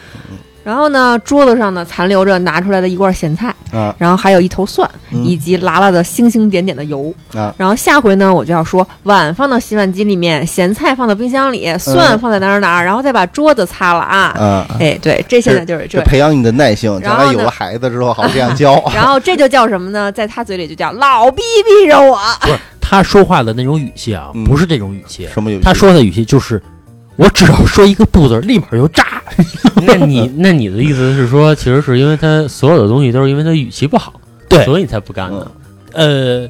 [0.65, 7.15] 然后呢，桌子上呢残留着拿出来的一罐咸菜，啊然后还有一头蒜，嗯以及拉拉的星星点点的油。
[7.35, 14.19] 啊然后下回呢，我就要说碗放到洗碗机里面，咸菜放到冰箱里，蒜放在哪儿哪儿，然后再把桌子擦了啊。
[14.39, 16.05] 啊，哎，对，这现在就是这这。
[16.05, 18.83] 培养你的耐性，将来有了孩子之后好这样教。
[18.95, 20.11] 然后这就叫什么呢？
[20.11, 22.19] 在他嘴里就叫老逼逼着我。
[22.41, 25.29] 不是他说话的那种语气啊，嗯不是这种语气。
[25.33, 25.63] 什么语气？
[25.63, 26.63] 他说的语气就是，
[27.17, 29.23] 我只要说一个不字儿，立马就炸。
[29.87, 34.13] 那你那你的意思是说，其实是因为他所有的东西都是因为他语气不好，
[34.49, 35.51] 对所以才不干的。
[35.93, 36.49] 呃，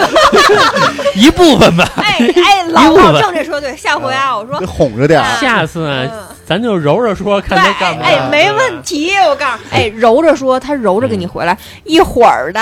[1.14, 1.86] 一部分吧。
[1.96, 5.26] 哎哎，老一部分老郑这说对，下回啊，我说得哄着点儿。
[5.38, 8.02] 下次啊，嗯咱就揉着说，看他干嘛。
[8.02, 12.60] 哎，没问题，我告诉你，哎，揉着说，他揉着给你回来一会儿的，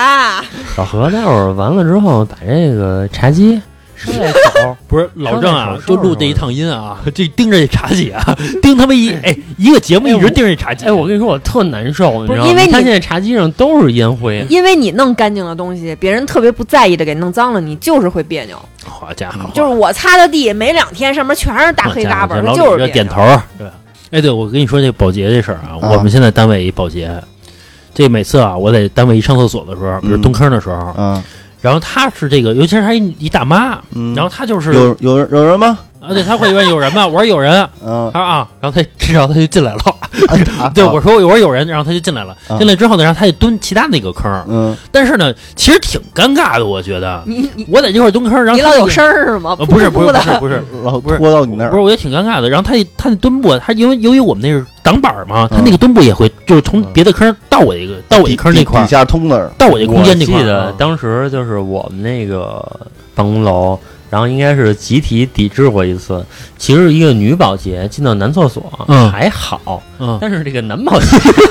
[0.74, 3.60] 小何，待会儿完了之后，把这个茶几
[4.88, 8.22] 不是老郑啊就录这一趟音啊， 这盯着这茶几啊，
[8.62, 10.86] 盯他们一哎一个节目一直盯着这茶几。
[10.86, 12.50] 哎，我跟你说，我特难受，你知道吗？
[12.50, 18.56] 因为现在茶几上都是烟灰，因为你弄干净的东西，别人特别不在意的给弄脏了，你就是会别扭。
[18.84, 23.22] 好家伙，就是我擦的地，没两天上面全是大黑嘎巴，就是点头。
[23.58, 23.66] 对？
[24.10, 27.10] 哎，对，我跟你说这保洁这事儿啊，啊我们现在单位一保洁，
[27.92, 31.22] 这每次啊，我在单位一上厕所的时候，比如嗯蹲坑的时候，嗯
[31.64, 35.78] 然后她是这个，尤其是她一一大妈，嗯，然后她就是有有人有人吗？
[35.98, 37.06] 啊，对，她会问有人吗？
[37.06, 39.78] 我说有人， 嗯，她说啊，然后她这时候她就进来了，
[40.60, 49.56] 啊 对，我说我说有人，然后他就进来了，啊进来之后呢，然后他就蹲其他那个坑，嗯但是呢，其实挺尴尬的，我觉得，你你我在这块蹲坑，然后你老有声儿是吗？
[49.58, 52.48] 呃，不是不是不是不是， 老不是拖到你那儿不是，我觉得挺尴尬的。
[52.48, 60.46] 然后他他那墩布，他因为由于我们那是挡板儿嘛，他嗯那个蹲布也会就是从别的坑到我一个到我这坑那块儿底底，下通那儿，到我这空间这块我记。
[60.46, 62.64] 得当时就是我们那个
[63.14, 63.78] 办公楼，
[64.14, 66.24] 然后应该是集体抵制过一次。
[66.56, 69.10] 其实一个女保洁进到男厕所嗯。
[69.10, 70.16] 还好，嗯。
[70.20, 71.06] 但是这个男保洁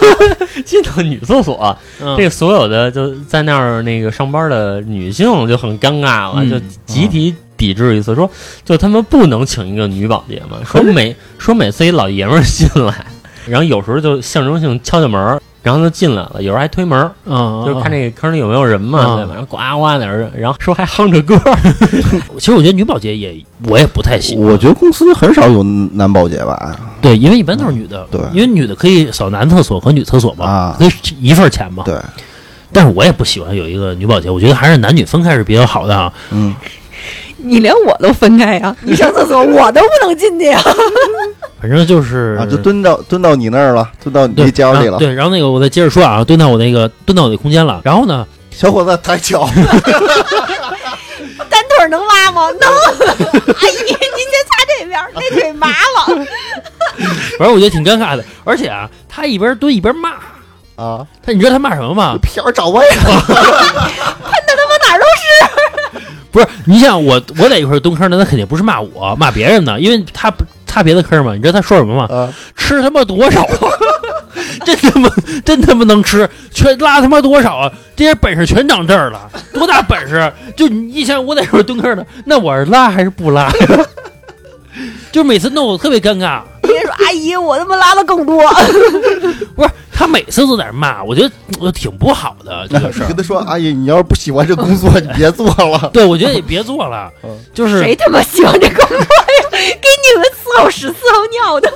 [0.63, 2.15] 进到女厕所，嗯。
[2.15, 6.49] 这个所有的就在那儿那个上班的女性就很尴尬了，嗯。
[6.49, 8.31] 就集体抵制一次，说
[8.63, 13.05] 就他们不能请一个女保洁嘛，说 每说每次一老爷们儿进来，
[13.45, 18.03] 然后有时候就象征性敲敲门儿，然后就进来了，有时候还推门儿，嗯，就是看这。
[18.03, 19.31] 个坑里有没有人嘛，啊对吧？
[19.33, 21.39] 然后呱呱在那，然后说还哼着歌，
[22.37, 26.77] 其实我觉得女保洁也我也不太喜欢，我觉得公司很少有男保洁吧？
[27.01, 30.89] 对，因为一般都是女的，对因为女的可以扫男厕所和女厕所嘛，啊可以
[31.21, 31.83] 一份钱嘛。
[31.85, 31.97] 对，
[32.73, 36.11] 但是我也不喜欢有一个女保洁，我觉得还是男女分开是比较好的啊。
[36.31, 36.53] 嗯，
[37.43, 38.75] 你连我都分开呀？
[38.81, 40.59] 你上厕所我都不能进去呀？
[41.61, 44.97] 反正就是啊，就蹲到蹲到你那儿了，蹲到你对这角里了。
[44.97, 49.47] 啊对，然后那个我再接着说啊，蹲到我那个蹲到我那空间了，然后呢，小伙子抬脚，
[51.49, 52.49] 单腿能拉吗？
[52.59, 52.69] 能。
[53.53, 56.25] 阿姨，您先擦这边儿，那腿麻了。
[57.37, 60.11] 反正我觉得挺尴尬的，而且啊，他一边蹲一边骂，
[60.75, 62.15] 啊，他你知道他骂什么吗？
[62.21, 63.23] 片儿找位了。
[66.33, 71.33] 不是，你想我我在一块蹲坑呢，那肯定不是骂我，骂别人呢，因为他不擦别的坑嘛。
[71.35, 72.07] 你知道他说什么吗？
[72.13, 73.69] 啊，吃他妈多少啊？
[74.65, 75.09] 真他妈
[75.45, 77.71] 真他妈能吃，全拉他妈多少啊？
[77.95, 80.33] 这些本事全长这儿了，多大本事？
[80.57, 83.85] 就你一想我在一块蹲坑呢，那我是拉还是不拉呀？
[85.11, 86.41] 就每次弄我特别尴尬。
[86.63, 88.43] 别人说阿姨，我他妈拉的更多。
[89.55, 93.15] 不是他每次都在那骂，我觉得我挺不好的 这个事儿跟。
[93.15, 95.89] 他说：“阿姨，你要是不喜欢这工作，你别做了。
[95.93, 99.05] 对，我觉得你别做了 嗯，就是谁他妈喜欢这工作呀？
[99.51, 101.71] 给你们伺候屎伺候尿的。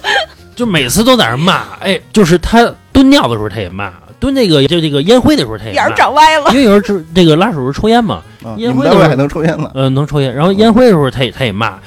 [0.56, 6.50] 就每次都在那儿骂，哎，就是他蹲尿的时候他也骂，蹲那个就这个烟灰的时候他也眼儿骂，长歪了。
[6.50, 9.70] 因为有时候这这个拉手时抽烟嘛，啊”烟灰的时候还能抽烟呢？
[9.76, 11.78] 呃，能抽烟，然后烟灰的时候他也他也骂，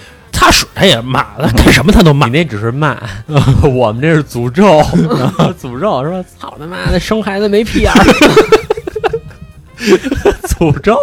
[0.41, 2.33] 擦屎他也骂，他干什么他都骂你。
[2.33, 2.97] 那只是骂，
[3.75, 4.81] 我们这是诅咒
[5.61, 8.05] 诅咒说操他妈的生孩子没屁眼儿，
[10.49, 10.97] 诅咒，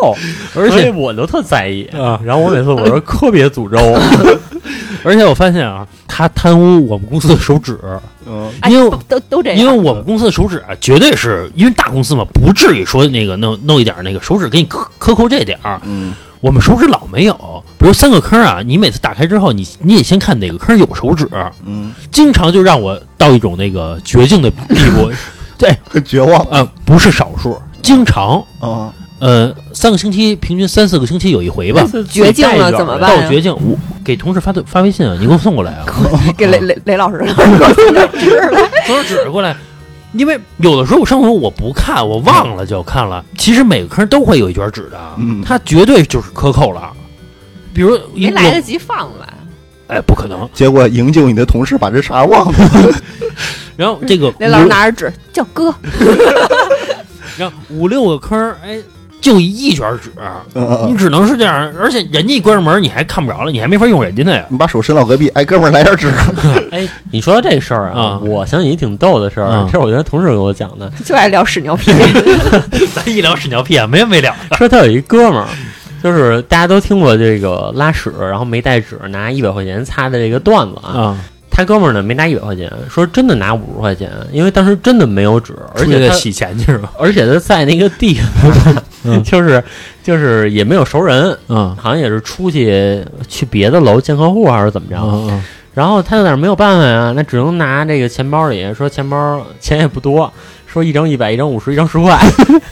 [0.55, 3.77] 而且我都特在意啊然后我每次我说特别诅咒，
[5.03, 7.79] 而且我发现啊，他贪污我们公司的手指，
[8.25, 9.59] 嗯，哎因为都都都这样。
[9.59, 15.79] 因为我们公司的手指啊，绝对是因为大公司嘛，不至于说那个弄弄一点那个手指给你克克扣这点儿。
[15.85, 21.27] 嗯，我们手指老没有，比如三个坑啊，你每次打开之后，你你得先看哪个坑有手指，
[21.65, 25.11] 嗯，经常就让我到一种那个绝境的地步。
[25.57, 28.93] 对，很绝望呃，不是少数，经常，啊。
[29.19, 31.83] 呃，三个星期平均三四个星期有一回吧。
[32.07, 33.75] 绝境了怎么办呀到绝境，我
[34.05, 35.85] 给同事发对发微信啊，你给我送过来啊，
[36.37, 38.61] 给雷雷雷老师，老师给我送点纸来。
[38.85, 39.57] 送手指过来。
[40.17, 43.23] 因为有的时候我上厕所我不看，我忘了就看了。
[43.37, 46.91] 其实每个坑都会有一卷纸的，嗯它绝对就是克扣了。
[47.73, 49.33] 比如没来得及放吧。
[49.87, 50.49] 哎，不可能。
[50.53, 52.59] 结果营救你的同事把这茬忘了。
[53.77, 55.73] 然后这个那老师拿着纸叫哥，
[57.37, 58.79] 然后五六个坑，哎，
[59.27, 60.09] 就一卷纸，
[60.55, 61.73] 嗯你只能是这样。
[61.77, 64.45] 而且人家一关上门，你还看不着了，你还没法用人家的呀。
[64.47, 66.09] 你把手伸到隔壁，哎，哥们儿来点纸。
[66.71, 71.91] 哎，你说到这事儿啊啊，我想起一挺逗的事儿，嗯这是我觉得同事给我讲的，就爱聊屎尿屁。
[72.95, 74.33] 咱 一聊屎尿屁啊，没完没了。
[74.57, 75.47] 说他有一哥们儿，
[76.01, 80.89] 就是大家都听过这个拉屎，然后没带纸拿一百块钱擦的这个段子啊。
[81.01, 81.17] 啊，
[81.49, 86.89] 他哥们儿呢没拿一百块钱，说真的拿五十块钱，因为当时真的没有纸，而且他洗钱去了？
[86.99, 89.21] 而且他在那个地方嗯。
[89.23, 89.63] 就是
[90.03, 91.75] 就是也没有熟人，嗯。
[91.75, 95.43] 好像也是出去去别的楼见客户还是怎么着，嗯嗯。
[95.73, 100.31] 然后他有点没有办法呀，那只能拿这个钱包里说钱包钱也不多，
[100.65, 102.19] 说一张一百，一张五十，一张十块，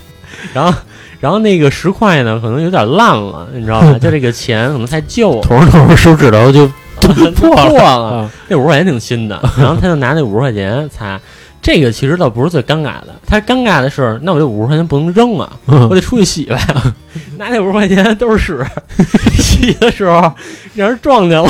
[0.54, 0.74] 然后
[1.20, 3.94] 然后那个十块呢可能有点烂了，你知道吧？
[4.02, 6.68] 就这个钱可能太旧了，捅着捅着手指头就
[7.36, 7.70] 破了。
[7.70, 8.08] 破了。
[8.18, 11.20] 啊那五十块钱挺新的，然后他就拿那五十块钱擦。
[11.66, 16.60] 这个其实倒不是最尴尬的，他尴尬的是，那我这五十块钱不能扔啊，嗯我得出去洗呗。
[17.40, 18.64] 拿那五十块钱都是屎，
[19.42, 20.32] 洗的时候
[20.76, 21.50] 让人撞见了，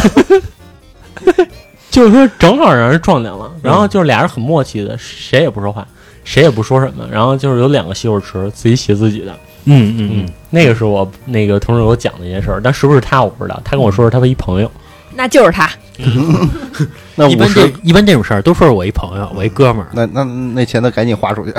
[1.91, 5.85] 就是说正好让人撞见了，然后就是俩人很默契的，谁也不说话，
[6.23, 9.37] 谁也不说什么，然后就是有两个洗手池，自己洗自己的。
[9.65, 14.71] 嗯嗯嗯，那个是我那个同事给我讲的一件事儿，但是不是他我不知道，他跟我说是他的一朋友。
[15.15, 15.69] 那就是他。
[17.15, 19.87] 那一般，这一般这种事儿都说是我一朋友，我一哥们儿。
[19.93, 21.53] 那那那钱得赶紧花出去。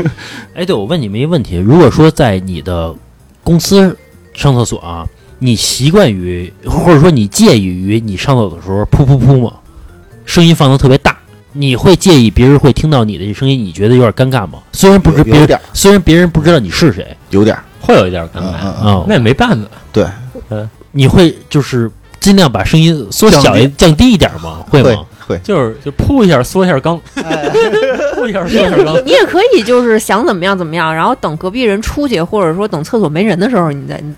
[0.54, 2.94] 哎，对，我问你们一个问题：如果说在你的
[3.42, 3.96] 公司
[4.34, 5.06] 上厕所啊，
[5.38, 9.54] 你习惯于或者说你介意于你上厕所的时候噗噗噗吗？
[10.26, 11.16] 声音放的特别大，
[11.52, 13.58] 你会介意别人会听到你的这声音？
[13.58, 14.58] 你觉得有点尴尬吗？
[14.72, 17.64] 虽然不知别人，点，虽然别人不知道你是谁有点儿。
[17.80, 19.66] 会有一点尴嗯尬，嗯嗯，啊，那也没办法。
[19.90, 20.06] 对，
[20.90, 21.90] 你会就是
[22.20, 24.60] 尽量把声音缩小一降低一点吗？
[24.68, 25.02] 会会吗？
[25.26, 25.38] 会。
[25.44, 26.98] 就是就扑一下缩 一下缸，
[28.14, 28.94] 扑一下缩一下缸。
[29.04, 34.12] 你也可以就是想怎么样怎么样，然后等隔壁人出去，或者说等厕所没人的时候，你再你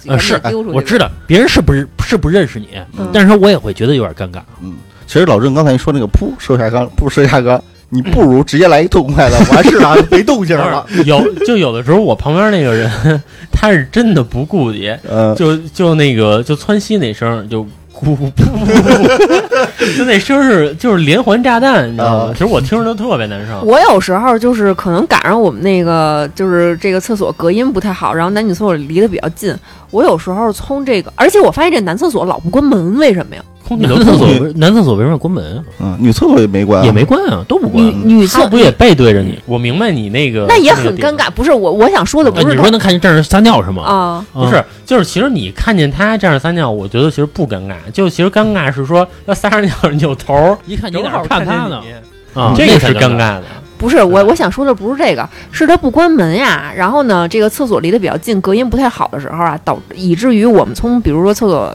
[0.48, 0.76] 丢出去。
[0.76, 4.40] 我知道别人是不是是不认识你，嗯但是我也会觉得有点尴尬。
[4.62, 4.74] 嗯，
[5.06, 10.86] 其实老郑刚才说那个噗收下缸，不收下缸，你不如直接来一痛快的，完事啊，没动静了。
[11.04, 12.88] 有就有的时候我旁边那个人，
[13.52, 17.66] 他是真的不顾及，嗯，就就那个就窜稀那声就
[18.02, 22.32] 咕咕噗噗，就那声儿是就是连环炸弹，你知道吗啊？
[22.32, 23.60] 其实我听着都特别难受。
[23.62, 29.54] 我有时候就是可能赶上我们那个就是这个厕所隔音不太好，然后男女厕所离得比较近。
[29.90, 33.42] 我有时候从这个，而且我发现这男厕所老不关门，为什么呀？
[33.66, 35.64] 空气男厕所男厕所为什么要关门啊？
[35.80, 38.14] 嗯，女厕所也没关啊，也没关啊，都不关女。
[38.14, 39.38] 女厕不也背对着你？
[39.46, 41.30] 我明白你那个那也很尴尬。
[41.30, 43.82] 不是我我想说的呃你不是说能看见站着撒尿是吗？
[43.82, 52.02] 啊，不是，就是其实你看见他这样撒尿，我觉得其实不尴尬，就其实尴尬是说要撒着尿 扭头，一看你正好哪看他呢见
[52.34, 53.42] 你，啊，这个是尴尬的。
[53.78, 56.70] 不是我我想说的不是这个，是他不关门呀。
[56.76, 61.74] 然后呢，这个厕所离得比较近，隔音不太好的时候啊，导以至于我们从比如说厕所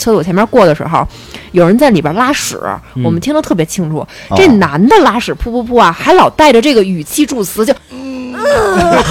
[0.00, 1.06] 厕所前面过的时候，
[1.52, 2.58] 有人在里边拉屎，
[2.94, 3.98] 嗯我们听得特别清楚。
[3.98, 8.34] 哦这男的拉屎噗噗噗啊，还老带着这个语气助词，就，嗯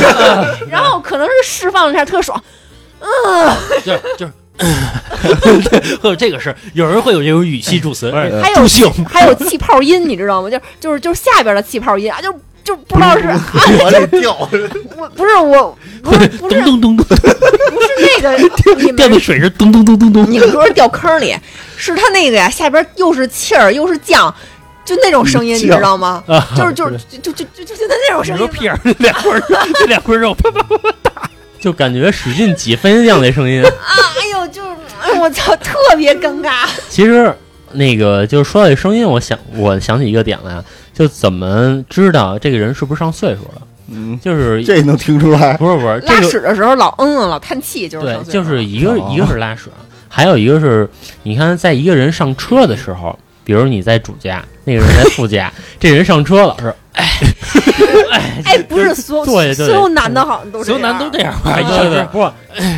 [0.69, 2.41] 然后可能是释放了一下特爽，
[2.99, 4.33] 嗯就是就 是。
[6.01, 10.49] 或者这个是，有人会有这种语气助词，还有助兴，还有气泡音，你知道吗？
[10.49, 12.33] 就就是就是下边的气泡音啊，就
[12.69, 13.41] 就不知道是，啊、
[13.81, 14.31] 往里掉。
[14.95, 20.29] 我不是我不是 不是咚咚咚咚，不是那个 掉的水是咚咚咚咚咚。
[20.29, 21.35] 你们说是掉坑里，
[21.75, 24.31] 是他那个呀，下边又是气儿又是酱，
[24.85, 26.23] 就那种声音，你知道吗？
[26.27, 28.47] 啊就是就是就就就就就那种声音你说。
[28.47, 33.63] 屁眼儿那两块儿那两块肉，啪啪啪啪就感觉使劲挤番茄酱那声音。
[33.65, 33.71] 啊！
[34.21, 34.69] 哎呦，就是
[35.01, 36.67] 哎我操，特别尴尬。
[36.87, 37.33] 其实
[37.71, 40.63] 那个就是说到这声音，我想我想起一个点来，
[40.99, 43.61] 就怎么知道这个人是不是上岁数了？
[43.89, 45.55] 嗯，就是这能听出来。
[45.55, 49.69] 不是不是这拉个屎的时候老嗯嗯老叹气，就是对上，岁数就是一个哦一个是拉屎，
[50.09, 50.89] 还有一个是
[51.23, 56.75] 你看，在一个人上车的时候，比如你在主驾，那个人在副驾，这人上车了是
[58.11, 61.33] 哎，哎不是所有男的好像都所有男都这样。
[62.11, 62.29] 不，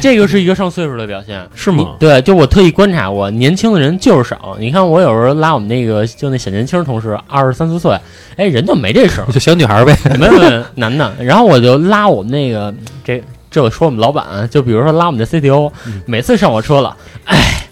[0.02, 1.42] 这个是一个上岁数的表现。
[1.56, 1.96] 是吗？
[2.00, 4.56] 对，就我特意观察过，年轻的人就是少。
[4.60, 7.98] 你看，我有时候拉我们那个就那小年轻同事，二十三四岁，
[8.38, 9.98] 哎，人就没这声儿，就小女孩呗。
[10.20, 11.12] 没有没有男的。
[11.20, 15.70] 然后我就拉我们那个这这我说我们老板啊，就比如说拉我们的 CTO，、
[16.06, 16.96] 每次上我车了，
[17.26, 17.68] 哎，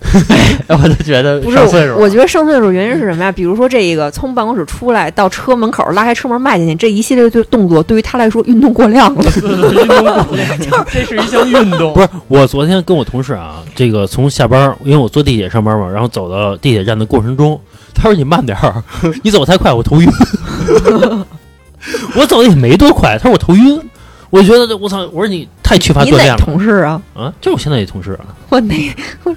[0.67, 3.32] 哎 我就觉得不是上岁数，我觉得上岁数原因是什么呀？
[3.32, 9.23] 比如说这个从办公室出来到车门口拉开车门迈进去，这一系列的动作对于他来说运动过量了。
[9.71, 17.57] 运动过量，这是一项运动，不是，我昨天跟我同事啊，这个从下班，因为我坐地铁上班嘛，然后走到地铁站的过程中，
[17.95, 18.84] 他说你慢点儿，
[19.23, 20.09] 你走太快我头晕。
[22.17, 23.80] 我走的也没多快，他说我头晕。
[24.30, 27.01] 我觉得这我操，我说你太缺乏锻炼了同事啊？
[27.15, 27.34] 啊！
[27.41, 29.36] 就是我现在这同事啊，我哪我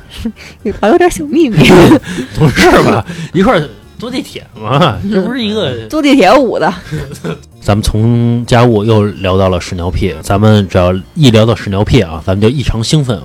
[0.80, 1.56] 好有点小秘密。
[2.36, 3.68] 同事吧，一块儿
[3.98, 5.86] 坐地铁嘛，这不是一个。
[5.88, 6.72] 坐地铁舞的，
[7.62, 13.18] 咱们从家务又聊到了屎尿屁，咱们只要一聊到屎尿屁啊，咱们就异常兴奋。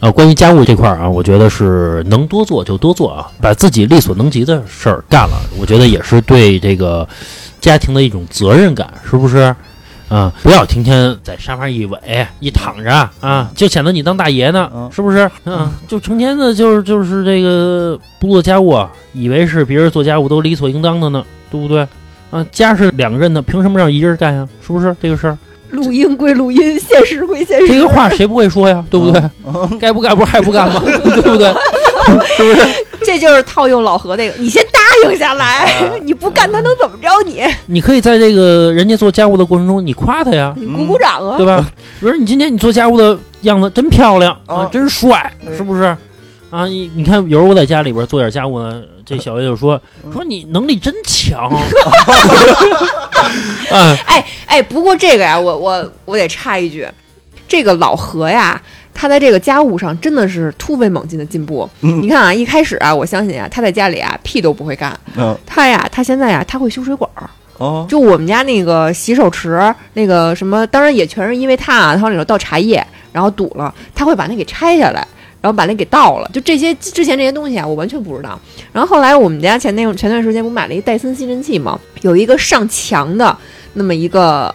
[0.00, 7.06] 呃，关于家务这块儿啊，我觉得是能多做就多做啊，把自己力所能及的事儿干了，我觉得也是对这个
[7.60, 9.54] 家庭的一种责任感，是不是？
[10.12, 11.98] 啊，不要天天在沙发一围
[12.38, 15.30] 一躺着啊，就显得你当大爷呢，嗯是不是？
[15.46, 21.88] 嗯，就成天的就是就是这个不做家务啊，以为是别人做家务都理所应当的呢，对不对？
[22.30, 24.46] 啊，家是两个人的，凭什么让一人干呀？
[24.60, 25.38] 是不是这个事儿？
[25.70, 27.68] 录音归录音，现实归现实。
[27.68, 28.84] 这个话谁不会说呀？
[28.90, 29.22] 对不对？
[29.46, 30.82] 嗯该不干不是还不干吗？
[30.84, 31.50] 对不对？
[32.20, 32.86] 是不是？
[33.04, 34.78] 这就是套用老何那个，你先答
[35.10, 37.42] 应下来， 你不干他能怎么着你？
[37.66, 41.44] 你可以在这个人家做家务的过程中，你夸他呀，你鼓鼓掌啊对！
[41.44, 41.64] 吧？
[42.00, 45.96] 比如你今天你做家务的样子真漂亮啊啊，真帅，是不是？
[46.50, 49.80] 啊，你你看，有时候我在家里边做点家务呢，这小月就说
[50.12, 51.50] 说你能力真强，
[53.70, 56.86] 啊， 哎哎，不过这个呀，我我我得插一句，
[57.48, 58.60] 这个老何呀，
[58.94, 61.68] 他在这个家务上真的是突飞猛进的进步。
[61.80, 67.28] 嗯你看啊，一开始啊，我相信啊，他在家里啊屁都不会干，嗯他呀，他现在呀，他会修水管儿。
[67.58, 75.06] 哦就我们家那个洗手池，那个什么，当然也全是因为他啊，他往里头倒茶叶，然后堵了，他会把那给拆下来，
[75.40, 76.28] 然后把那给倒了。
[76.32, 78.40] 就这些之前这些东西啊，我完全不知道。
[78.72, 81.78] 然后后来我们家前那前段时间不买了一戴森吸尘器嘛？
[82.00, 83.36] 有一个上墙的
[83.74, 84.52] 那么一个。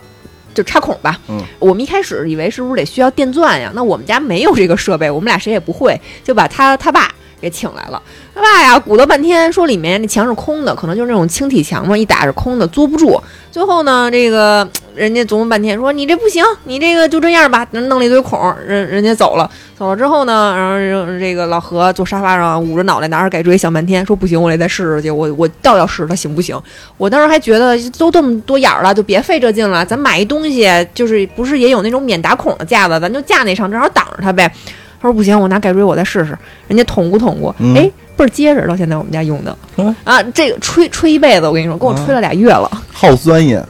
[0.58, 3.72] 就插孔吧，嗯，我们一开始以为是不是得需要电钻呀？
[3.76, 8.02] 那我们家没有这个设备，我们俩谁也不会，就把他他爸给请来了。
[8.34, 13.20] 他爸呀，鼓捣半天，说里面那墙是空的，可能就是那种轻体墙嘛，一打是空的，坐不住。
[13.52, 19.50] 最后呢，这个人家琢磨半天，说你这不行，你这个就这样吧，弄了一堆孔，人人家走了。
[19.76, 26.60] 走了之后呢，然后这个老何坐沙发上捂着脑袋拿着改锥想半天，说不行，我得再试试去，我我倒要试试它行不行。
[26.98, 34.52] 我当时还觉得都这么多眼儿了，就别费这劲了，咱买一东西，就是不是也有那种免打孔的架子，咱就架那上，正好挡着它呗。
[35.02, 36.38] 他说不行，我拿改锥我再试试，
[36.68, 37.76] 人家捅咕捅咕，嗯。
[37.76, 39.96] 哎，倍儿结实，到现在我们家用的嗯。
[40.04, 43.64] 啊，这个吹吹一辈子，我跟你说，给我吹了俩月了，好钻研，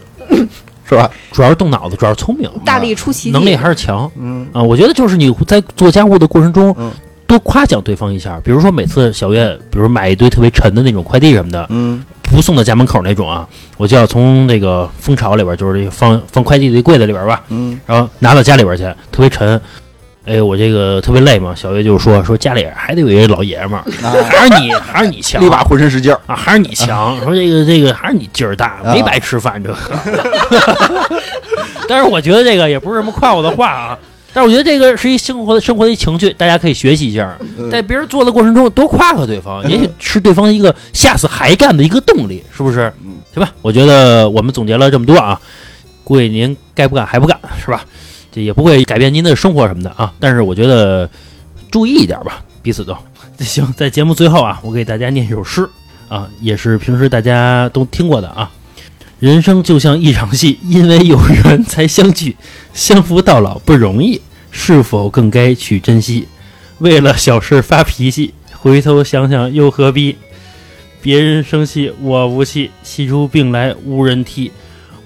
[0.87, 1.09] 是吧？
[1.31, 4.47] 主要是动脑子，主要是聪明，大力出奇迹，能力还是强嗯。
[4.53, 4.63] 啊。
[4.63, 6.91] 我觉得就是你在做家务的过程中嗯，
[7.27, 13.47] 多夸奖对方一下，比如说每次小月，比如买一堆特别沉的那种快递什么的，嗯不送到家门口那种啊，
[13.77, 17.79] 我就要从那个蜂巢里边，就是这个放放快递的柜子里边吧，嗯。
[17.85, 19.59] 然后拿到家里边去，特别沉。
[20.27, 27.17] 哎，我这个特别累嘛，小月就说说家里还得有一个老爷们儿，啊，还是你还是你强，立马浑身使劲儿，啊，还是你强。
[27.23, 29.77] 说这个这个还是你劲儿大，啊没白吃饭这个。
[31.87, 33.97] 但是我觉得这个也不是什么夸我的话啊，
[34.33, 42.91] 但是我觉得这个是一生活的生活的一情趣，大家可以学习一下，嗯在别人做的过程中多夸夸对方，也许是对方一个下次还干的一个动力，是不是？
[43.01, 45.39] 嗯行吧，我觉得我们总结了这么多啊，
[46.03, 47.85] 估计您该不干还不干是吧？
[48.43, 51.09] 也不会改变您的生活什么的啊，但是我觉得
[51.71, 52.95] 注意一点吧，彼此都
[53.39, 53.73] 行。
[53.75, 55.67] 在节目最后啊，我给大家念一首诗
[56.07, 58.51] 啊，也是平时大家都听过的啊。
[59.19, 62.35] 人生就像一场戏，因为有缘才相聚，
[62.73, 64.21] 相扶到老不容易，
[64.51, 66.27] 是否更该去珍惜？
[66.77, 70.15] 为了小事发脾气，回头想想又何必？
[71.01, 74.51] 别人生气我无气，气出病来无人替。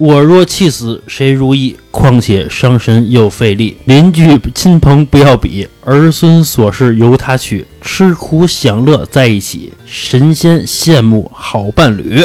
[0.02, 1.78] 我若气死谁如意？
[1.91, 3.78] 况且伤神又费力。
[3.86, 7.68] 邻居亲朋不要比，儿孙琐事由他去。
[7.84, 12.20] 吃苦享乐在一起，神仙羡慕好伴侣。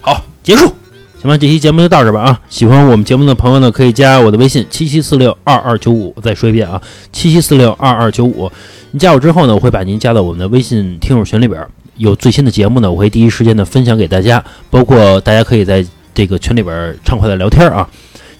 [0.00, 0.74] 好，结束。
[1.20, 2.40] 行吧，这期节目就到这儿吧啊！
[2.50, 6.12] 喜欢我们节目的朋友呢，可以加我的微信七七四六二二九五。
[6.20, 8.50] 再说一遍啊，七七四六二二九五。
[8.90, 11.64] 您加我之后呢，我会把您加到我们的微信听友群里边。
[11.98, 17.88] 有最新的节目呢，我会第一时间的分享给大家，包括大家可以在这个群里边畅快的聊天啊。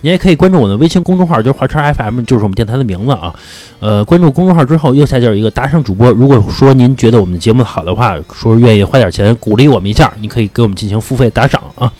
[0.04, 3.32] 您也可以关注我的微信公众号，就是华叉 FM，就是我们电台的名字啊。
[3.78, 6.10] 呃，关注公众号之后，右下角有一个打赏主播。
[6.10, 11.92] 如果说您觉得我们的节目好的话，说愿意花点钱鼓励我们一下，你可以给我们进行付费打赏啊。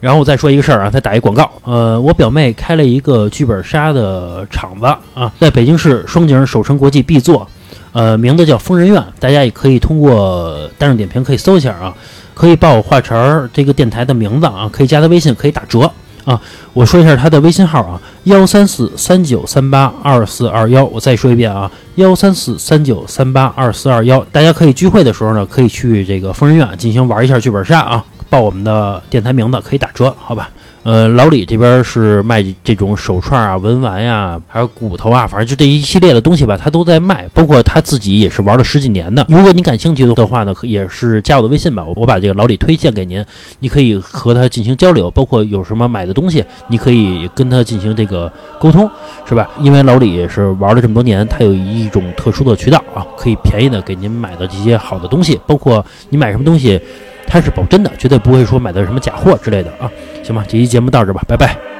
[0.00, 1.50] 然后我再说一个事儿啊，再打一广告。
[1.64, 7.46] 呃，我表妹开了一个剧本杀的场子啊，在北京市双井首城国际 B 座，
[7.92, 9.04] 呃，名字叫疯人院。
[9.20, 11.94] 大家也可以通过大众点评可以搜一下啊，
[12.38, 15.90] 可以报我话茬儿这个电台的名字啊，可以加他微信，可以打折
[16.24, 16.40] 啊。
[16.72, 20.84] 我说一下他的微信号啊，幺三四三九三八二四二幺。
[20.84, 24.24] 我再说一遍啊，幺三四三九三八二四二幺。
[24.30, 28.04] 大家可以聚会的时候呢，可以去这个疯人院进行玩一下剧本杀啊。
[28.30, 30.48] 报我们的电台名字可以打折，好吧？
[30.88, 37.28] 呃，老李这边是卖这种手串啊、文玩呀、还有骨头啊，反正就这一系列的东西吧，他都在卖。
[37.34, 39.26] 包括他自己也是玩了十几年的。
[39.28, 43.22] 如果你感兴趣的话呢，也是加我的微信吧，我我把这个老李推荐给您，
[43.58, 48.90] 你可以和他进行交流，包括有什么买的东西，你可以跟他进行这个沟通，
[49.28, 49.46] 是吧？
[49.60, 56.80] 因为老李也是玩了这么多年，他有一种特殊的渠道啊，可以便宜的给您买到这些好的东西，包括你买什么东西。
[57.28, 59.90] 它是保真的，绝对不会说买到什么假货之类的啊，
[60.24, 61.56] 行吧，这期节目到这吧，拜拜。「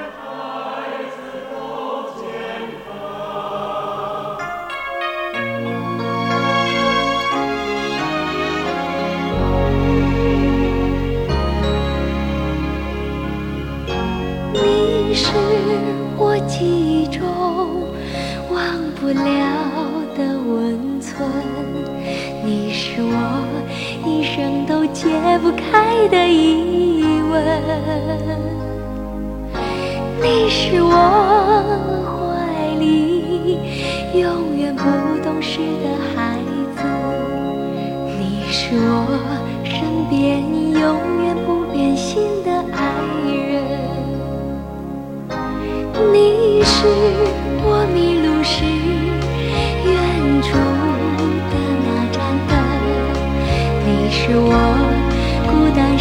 [25.49, 27.43] 不开的疑问，
[30.21, 30.91] 你是我
[32.05, 33.57] 怀里。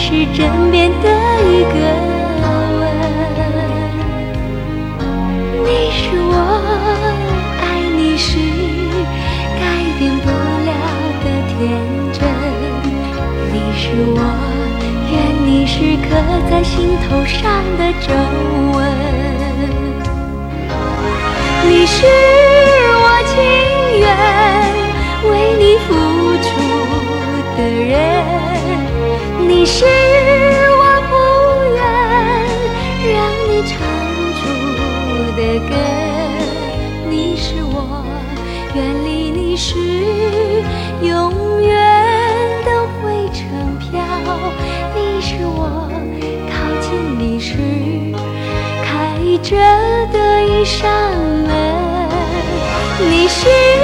[0.08, 1.10] 是枕边的
[1.44, 1.76] 一个
[2.80, 2.82] 吻，
[5.66, 6.32] 你是我
[7.60, 7.62] 爱
[7.94, 8.40] 你时
[9.60, 9.62] 改
[10.00, 10.26] 变不
[10.64, 10.72] 了
[11.20, 11.60] 的天
[12.14, 12.24] 真，
[13.52, 13.84] 你是
[14.16, 14.18] 我
[15.12, 15.14] 愿
[15.46, 15.76] 你时
[16.08, 16.10] 刻
[16.50, 17.44] 在心头上
[17.78, 18.08] 的皱
[18.78, 18.80] 纹，
[21.68, 21.98] 你是
[23.04, 23.36] 我情
[24.00, 24.08] 愿
[25.30, 25.92] 为你付
[26.48, 26.48] 出
[27.58, 28.17] 的人。
[29.70, 31.14] 是我不
[31.76, 31.78] 愿
[33.14, 33.16] 让
[33.50, 33.76] 你唱
[34.40, 34.42] 出
[35.36, 35.72] 的歌，
[37.10, 37.76] 你是我
[38.74, 39.76] 远离你时
[41.02, 41.70] 永远
[42.64, 43.44] 的灰尘
[43.78, 43.92] 飘，
[44.96, 45.60] 你是我
[46.50, 46.88] 靠近
[47.20, 47.58] 你时
[48.86, 48.88] 开
[49.44, 49.50] 着
[50.14, 50.90] 的一扇
[51.46, 51.52] 门，
[53.12, 53.77] 你是。